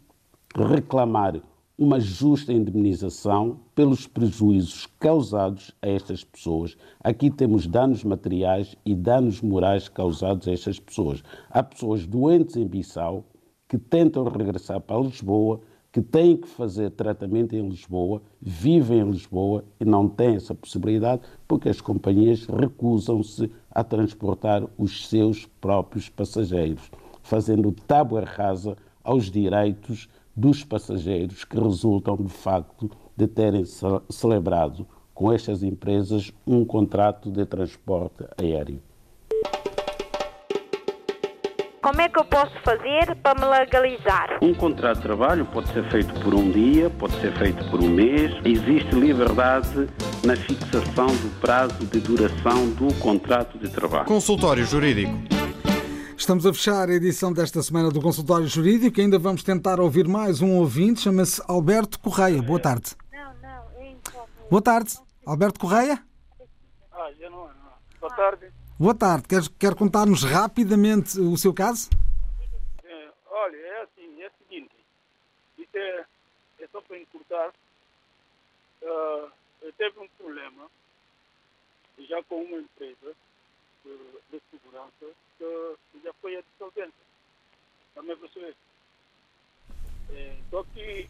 reclamar 0.56 1.42
uma 1.78 2.00
justa 2.00 2.54
indemnização 2.54 3.60
pelos 3.74 4.06
prejuízos 4.06 4.88
causados 5.00 5.74
a 5.82 5.88
estas 5.88 6.24
pessoas. 6.24 6.78
Aqui 7.04 7.32
temos 7.32 7.66
danos 7.66 8.04
materiais 8.04 8.76
e 8.86 8.94
danos 8.94 9.42
morais 9.42 9.90
causados 9.90 10.48
a 10.48 10.52
estas 10.52 10.80
pessoas. 10.80 11.24
Há 11.50 11.64
pessoas 11.64 12.06
doentes 12.06 12.56
em 12.56 12.68
Bissau 12.68 13.26
que 13.68 13.78
tentam 13.78 14.24
regressar 14.26 14.80
para 14.82 15.02
Lisboa 15.02 15.62
que 15.92 16.02
têm 16.02 16.38
que 16.38 16.48
fazer 16.48 16.90
tratamento 16.90 17.56
em 17.56 17.70
Lisboa, 17.70 18.22
vivem 18.42 19.00
em 19.00 19.12
Lisboa 19.12 19.64
e 19.80 19.86
não 19.86 20.10
têm 20.10 20.36
essa 20.36 20.56
possibilidade 20.56 21.22
porque 21.48 21.70
as 21.70 21.80
companhias 21.80 22.48
recusam-se 22.48 23.52
a 23.70 23.84
transportar 23.84 24.68
os 24.76 25.08
seus 25.08 25.46
próprios 25.62 26.10
passageiros, 26.10 26.90
fazendo 27.22 27.72
tábua 27.72 28.22
rasa 28.26 28.76
aos 29.04 29.30
direitos 29.30 30.10
dos 30.36 30.64
passageiros 30.64 31.44
que 31.44 31.60
resultam 31.60 32.16
de 32.18 32.32
facto 32.32 32.90
de 33.16 33.28
terem 33.28 33.64
celebrado 34.10 34.88
com 35.14 35.32
estas 35.32 35.62
empresas 35.62 36.32
um 36.46 36.66
contrato 36.66 37.32
de 37.32 37.46
transporte 37.46 38.26
aéreo. 38.38 38.82
Como 41.84 42.00
é 42.00 42.08
que 42.08 42.18
eu 42.18 42.24
posso 42.24 42.54
fazer 42.64 43.14
para 43.22 43.40
me 43.42 43.46
legalizar? 43.46 44.40
Um 44.42 44.54
contrato 44.54 44.98
de 44.98 45.04
trabalho 45.04 45.46
pode 45.46 45.68
ser 45.74 45.84
feito 45.92 46.14
por 46.22 46.34
um 46.34 46.50
dia, 46.50 46.90
pode 46.90 47.14
ser 47.20 47.34
feito 47.34 47.62
por 47.70 47.82
um 47.82 47.90
mês. 47.90 48.32
Existe 48.46 48.96
liberdade 48.96 49.90
na 50.26 50.34
fixação 50.34 51.08
do 51.08 51.42
prazo 51.42 51.86
de 51.86 52.00
duração 52.00 52.70
do 52.70 52.94
contrato 53.02 53.58
de 53.58 53.70
trabalho. 53.70 54.06
Consultório 54.06 54.66
Jurídico. 54.66 55.33
Estamos 56.18 56.46
a 56.46 56.54
fechar 56.54 56.90
a 56.90 56.94
edição 56.94 57.34
desta 57.34 57.62
semana 57.62 57.90
do 57.90 58.02
Consultório 58.02 58.48
Jurídico. 58.48 59.02
Ainda 59.02 59.18
vamos 59.18 59.44
tentar 59.44 59.80
ouvir 59.80 60.08
mais 60.08 60.42
um 60.42 60.58
ouvinte. 60.58 61.02
Chama-se 61.02 61.42
Alberto 61.48 62.00
Correia. 62.00 62.42
Boa 62.42 62.60
tarde. 62.60 62.96
Não, 63.12 63.34
não. 63.42 63.82
É 63.82 63.96
Boa 64.50 64.62
tarde. 64.62 64.98
Alberto 65.26 65.60
Correia? 65.60 66.04
Ah, 66.92 67.12
já 67.20 67.30
não, 67.30 67.48
não. 67.48 67.74
Boa 68.00 68.16
tarde. 68.16 68.52
Boa 68.80 68.96
tarde. 68.96 69.28
Quer, 69.28 69.42
quer 69.60 69.76
contar-nos 69.76 70.24
rapidamente 70.24 71.20
o 71.20 71.36
seu 71.36 71.54
caso? 71.54 71.90
É, 72.84 73.10
olha, 73.30 73.58
é 73.58 73.82
assim, 73.82 74.22
é 74.22 74.28
o 74.28 74.32
seguinte. 74.44 74.76
Isso 75.58 75.76
é, 75.78 76.06
é 76.60 76.68
só 76.72 76.82
para 76.82 77.00
encurtar. 77.00 77.50
Uh, 78.82 79.32
eu 79.62 79.74
teve 79.78 80.00
um 80.00 80.08
problema 80.18 80.70
já 82.08 82.22
com 82.24 82.44
uma 82.44 82.58
empresa 82.58 83.14
de, 83.84 83.98
de 84.32 84.42
segurança 84.52 85.06
que 85.38 85.76
já 86.04 86.14
foi 86.14 86.36
a 86.36 86.42
dissolvente. 86.42 86.94
Também 87.96 88.16
você. 88.16 88.56
É, 90.12 90.38
só 90.50 90.64
que 90.64 91.10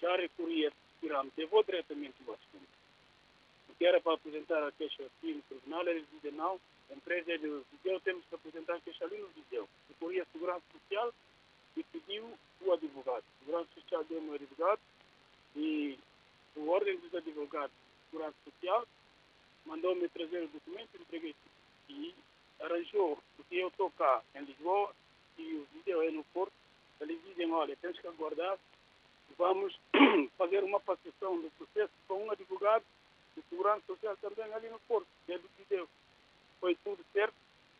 já 0.00 0.16
recorri 0.16 0.66
a 0.66 0.72
pirâmide. 1.00 1.34
Eu 1.36 1.48
vou 1.48 1.62
diretamente 1.62 2.14
ao 2.26 2.34
assunto. 2.34 2.68
Porque 3.66 3.84
era 3.84 4.00
para 4.00 4.14
apresentar 4.14 4.62
a 4.66 4.72
queixa 4.72 5.04
aqui 5.04 5.34
no 5.34 5.42
tribunal, 5.42 5.86
eles 5.88 6.06
dizem 6.12 6.32
não 6.32 6.60
a 6.92 6.94
empresa 6.94 7.32
é 7.32 7.38
do 7.38 7.64
Viseu, 7.72 7.98
temos 8.00 8.22
que 8.26 8.34
apresentar 8.34 8.78
queixa 8.82 9.04
ali 9.06 9.16
no 9.16 9.28
Viseu. 9.28 9.66
Recorri 9.88 10.20
à 10.20 10.26
Segurança 10.26 10.62
Social 10.72 11.14
e 11.74 11.82
pediu 11.84 12.38
o 12.60 12.72
advogado. 12.72 13.24
A 13.24 13.38
Segurança 13.38 13.68
Social 13.74 14.04
deu 14.04 14.20
um 14.20 14.34
advogado 14.34 14.80
e 15.56 15.98
o 16.54 16.68
Ordem 16.68 16.98
dos 16.98 17.14
Advogados 17.14 17.74
Segurança 18.10 18.36
Social 18.44 18.86
mandou-me 19.64 20.06
trazer 20.10 20.42
o 20.44 20.48
documento, 20.48 20.90
entreguei 21.00 21.34
e 21.88 22.14
arranjou, 22.62 23.18
porque 23.36 23.56
eu 23.56 23.68
estou 23.68 23.90
cá 23.92 24.22
em 24.34 24.44
Lisboa 24.44 24.94
e 25.38 25.54
o 25.54 25.66
Viseu 25.74 26.02
é 26.02 26.10
no 26.10 26.24
Porto, 26.24 26.52
eles 27.00 27.18
dizem, 27.24 27.50
olha, 27.50 27.76
tens 27.76 27.98
que 27.98 28.06
aguardar, 28.06 28.58
vamos 29.36 29.78
fazer 30.38 30.62
uma 30.62 30.80
passação 30.80 31.40
do 31.40 31.50
processo 31.52 31.92
com 32.06 32.24
um 32.24 32.30
advogado 32.30 32.84
de 33.36 33.42
segurança 33.48 33.82
social 33.86 34.16
também 34.16 34.52
ali 34.52 34.68
no 34.68 34.78
Porto, 34.80 35.06
que 35.26 35.32
é 35.32 35.38
do 35.38 35.48
Viseu 35.58 35.88
foi 36.62 36.76
tudo 36.84 37.04
certo, 37.12 37.34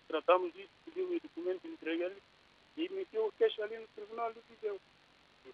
tratamos 0.09 0.53
disso, 0.55 0.73
pediu 0.85 1.09
o 1.09 1.21
documento, 1.21 1.69
entreguei 1.69 2.05
ele 2.07 2.23
e 2.77 2.89
meteu 2.89 3.27
o 3.27 3.33
queixa 3.33 3.63
ali 3.63 3.79
no 3.79 3.87
tribunal 3.95 4.35
do 4.35 4.43
Viseu. 4.51 4.81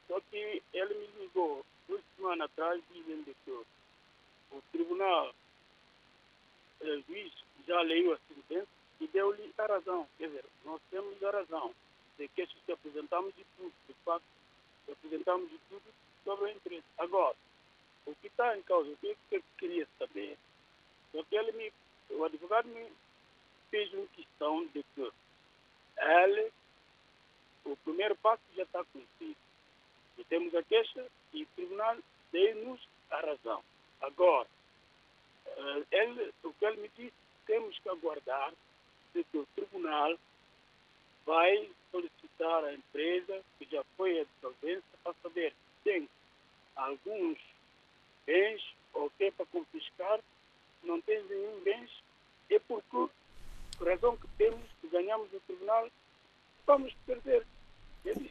Só 0.06 0.18
que 0.30 0.62
ele 0.72 0.94
me 0.94 1.06
ligou 1.18 1.62
duas 1.86 2.02
semanas 2.16 2.50
atrás 2.50 2.82
dizendo 2.90 3.36
que 3.44 3.50
o 3.50 4.62
tribunal, 4.72 5.34
o 6.80 6.86
eh, 6.86 7.02
juiz, 7.06 7.32
já 7.66 7.82
leu 7.82 8.14
a 8.14 8.18
sentença 8.28 8.77
e 9.00 9.06
deu-lhe 9.08 9.52
a 9.58 9.66
razão. 9.66 10.08
Quer 10.18 10.28
dizer, 10.28 10.44
nós 10.64 10.80
temos 10.90 11.22
a 11.22 11.30
razão 11.30 11.74
de 12.18 12.28
queixas 12.28 12.56
que 12.64 12.72
apresentamos 12.72 13.34
de 13.34 13.44
tudo, 13.56 13.72
de 13.86 13.94
fato, 14.04 14.24
apresentamos 14.90 15.50
de 15.50 15.58
tudo 15.68 15.84
sobre 16.24 16.50
a 16.50 16.52
empresa. 16.52 16.84
Agora, 16.98 17.36
o 18.06 18.14
que 18.16 18.26
está 18.26 18.56
em 18.56 18.62
causa, 18.62 18.90
o 18.90 18.96
que 18.96 19.16
eu 19.30 19.42
queria 19.56 19.86
saber, 19.98 20.36
só 21.12 21.22
que 21.24 21.36
ele 21.36 21.52
me, 21.52 21.72
o 22.10 22.24
advogado 22.24 22.68
me 22.68 22.90
fez 23.70 23.92
uma 23.92 24.06
questão 24.08 24.66
de 24.66 24.82
que 24.94 25.12
ele, 25.98 26.52
o 27.64 27.76
primeiro 27.76 28.16
passo 28.16 28.42
já 28.56 28.62
está 28.62 28.84
conhecido. 28.84 29.36
E 30.16 30.24
temos 30.24 30.54
a 30.54 30.62
queixa 30.62 31.06
e 31.32 31.42
o 31.44 31.46
tribunal 31.54 31.96
deu-nos 32.32 32.80
a 33.10 33.20
razão. 33.20 33.62
Agora, 34.00 34.48
eh, 35.46 35.84
ele, 35.92 36.32
o 36.42 36.52
que 36.52 36.64
ele 36.64 36.82
me 36.82 36.90
disse, 36.96 37.14
temos 37.46 37.78
que 37.78 37.88
aguardar 37.88 38.52
de 39.18 39.24
que 39.24 39.38
o 39.38 39.46
tribunal 39.56 40.16
vai 41.26 41.68
solicitar 41.90 42.64
à 42.64 42.72
empresa 42.72 43.40
que 43.58 43.66
já 43.70 43.82
foi 43.96 44.20
a 44.20 44.24
dissolvência 44.24 44.98
para 45.02 45.14
saber 45.22 45.50
se 45.50 45.84
tem 45.84 46.08
alguns 46.76 47.38
bens 48.24 48.62
ou 48.94 49.10
que 49.10 49.24
é 49.24 49.30
para 49.32 49.46
confiscar, 49.46 50.20
não 50.84 51.00
tem 51.00 51.22
nenhum 51.24 51.60
bens, 51.64 51.90
é 52.50 52.58
porque 52.60 53.12
razão 53.84 54.16
que 54.16 54.28
temos, 54.38 54.60
que 54.80 54.88
ganhamos 54.88 55.30
no 55.32 55.40
tribunal, 55.40 55.88
vamos 56.66 56.94
perder. 57.06 57.44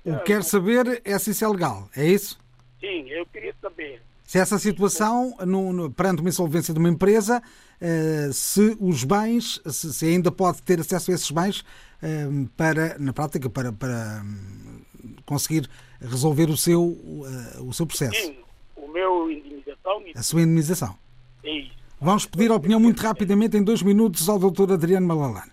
O 0.06 0.18
que 0.20 0.24
quer 0.26 0.44
saber 0.44 1.02
é 1.04 1.20
se 1.20 1.32
isso 1.32 1.44
é 1.44 1.48
legal, 1.48 1.90
é 1.96 2.06
isso? 2.06 2.40
Sim, 2.80 3.10
eu 3.10 3.26
queria 3.26 3.54
saber 3.62 4.02
Se 4.28 4.38
essa 4.38 4.60
situação, 4.60 5.38
no, 5.46 5.72
no, 5.72 5.90
perante 5.90 6.20
uma 6.20 6.28
insolvência 6.28 6.74
de 6.74 6.80
uma 6.82 6.90
empresa, 6.90 7.42
uh, 7.42 8.34
se 8.34 8.78
os 8.78 9.06
bens, 9.06 9.62
se, 9.66 9.94
se, 9.94 10.06
ainda 10.06 10.30
pode 10.30 10.62
ter 10.64 10.82
acesso 10.82 11.12
a 11.12 11.14
esses 11.14 11.32
bens 11.32 11.62
uh, 11.62 12.50
para, 12.58 13.00
na 13.00 13.14
prática, 13.14 13.50
para, 13.50 13.72
para 13.72 14.22
um, 14.26 15.16
conseguir 15.26 15.70
resolver 16.02 16.50
o 16.50 16.58
seu, 16.58 16.84
uh, 16.84 17.64
o 17.66 17.72
seu 17.72 17.88
processo. 17.88 18.20
Sim, 18.20 18.36
o 18.76 18.90
meu 18.90 19.32
indenização. 19.32 20.04
A 20.14 20.22
sua 20.22 20.42
indenização. 20.42 20.98
É 21.46 21.60
isso. 21.60 21.72
Vamos 22.02 22.26
pedir 22.26 22.52
a 22.52 22.56
opinião 22.56 22.82
muito 22.82 23.02
rapidamente, 23.02 23.56
em 23.56 23.64
dois 23.64 23.82
minutos, 23.82 24.28
ao 24.28 24.38
Dr. 24.38 24.74
Adriano 24.74 25.08
Malalane. 25.08 25.52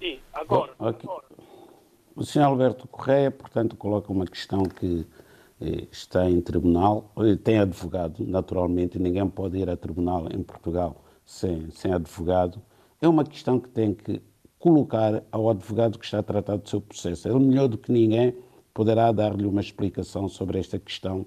Sim, 0.00 0.18
agora. 0.34 0.72
Bom, 0.76 0.88
agora. 0.88 1.24
O 2.16 2.24
Sr. 2.24 2.40
Alberto 2.40 2.88
Correia, 2.88 3.30
portanto, 3.30 3.76
coloca 3.76 4.10
uma 4.10 4.26
questão 4.26 4.64
que 4.64 5.06
está 5.60 6.28
em 6.30 6.40
tribunal, 6.40 7.12
eh, 7.18 7.36
tem 7.36 7.58
advogado, 7.58 8.24
naturalmente, 8.26 8.98
ninguém 8.98 9.28
pode 9.28 9.58
ir 9.58 9.68
a 9.68 9.76
tribunal 9.76 10.26
em 10.32 10.42
Portugal 10.42 11.04
sem, 11.24 11.70
sem 11.70 11.92
advogado. 11.92 12.60
É 13.00 13.08
uma 13.08 13.24
questão 13.24 13.58
que 13.58 13.68
tem 13.68 13.94
que 13.94 14.22
colocar 14.58 15.22
ao 15.30 15.50
advogado 15.50 15.98
que 15.98 16.04
está 16.04 16.18
a 16.18 16.22
tratar 16.22 16.56
do 16.56 16.68
seu 16.68 16.80
processo. 16.80 17.28
Ele, 17.28 17.38
melhor 17.38 17.68
do 17.68 17.78
que 17.78 17.92
ninguém, 17.92 18.34
poderá 18.74 19.10
dar-lhe 19.12 19.46
uma 19.46 19.60
explicação 19.60 20.28
sobre 20.28 20.58
esta 20.58 20.78
questão 20.78 21.26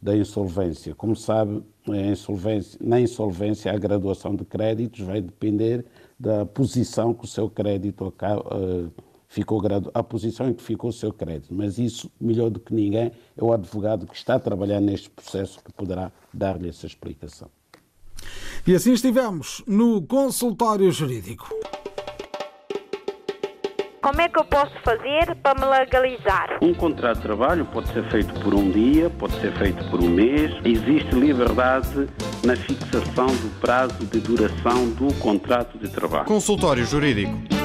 da 0.00 0.16
insolvência. 0.16 0.94
Como 0.94 1.14
sabe, 1.14 1.62
insolvência, 1.86 2.78
na 2.82 3.00
insolvência, 3.00 3.72
a 3.72 3.78
graduação 3.78 4.34
de 4.34 4.44
créditos 4.44 5.00
vai 5.00 5.20
depender 5.20 5.84
da 6.18 6.44
posição 6.44 7.14
que 7.14 7.24
o 7.24 7.28
seu 7.28 7.48
crédito 7.48 8.06
uh, 8.08 8.92
ficou 9.32 9.62
a 9.94 10.02
posição 10.02 10.50
em 10.50 10.52
que 10.52 10.62
ficou 10.62 10.90
o 10.90 10.92
seu 10.92 11.10
crédito. 11.10 11.54
Mas 11.54 11.78
isso, 11.78 12.10
melhor 12.20 12.50
do 12.50 12.60
que 12.60 12.74
ninguém, 12.74 13.10
é 13.34 13.42
o 13.42 13.50
advogado 13.50 14.06
que 14.06 14.14
está 14.14 14.34
a 14.34 14.38
trabalhar 14.38 14.78
neste 14.78 15.08
processo 15.08 15.58
que 15.64 15.72
poderá 15.72 16.12
dar-lhe 16.32 16.68
essa 16.68 16.86
explicação. 16.86 17.48
E 18.66 18.74
assim 18.74 18.92
estivemos 18.92 19.64
no 19.66 20.02
consultório 20.02 20.92
jurídico. 20.92 21.48
Como 24.02 24.20
é 24.20 24.28
que 24.28 24.38
eu 24.38 24.44
posso 24.44 24.72
fazer 24.84 25.34
para 25.36 25.58
me 25.58 25.78
legalizar? 25.78 26.58
Um 26.60 26.74
contrato 26.74 27.18
de 27.18 27.22
trabalho 27.22 27.64
pode 27.66 27.90
ser 27.92 28.04
feito 28.10 28.34
por 28.40 28.52
um 28.52 28.70
dia, 28.70 29.08
pode 29.08 29.40
ser 29.40 29.56
feito 29.56 29.82
por 29.90 30.00
um 30.00 30.10
mês. 30.10 30.52
Existe 30.64 31.14
liberdade 31.14 32.08
na 32.44 32.54
fixação 32.54 33.28
do 33.28 33.60
prazo 33.60 34.04
de 34.04 34.20
duração 34.20 34.90
do 34.90 35.14
contrato 35.20 35.78
de 35.78 35.88
trabalho. 35.88 36.26
Consultório 36.26 36.84
Jurídico 36.84 37.62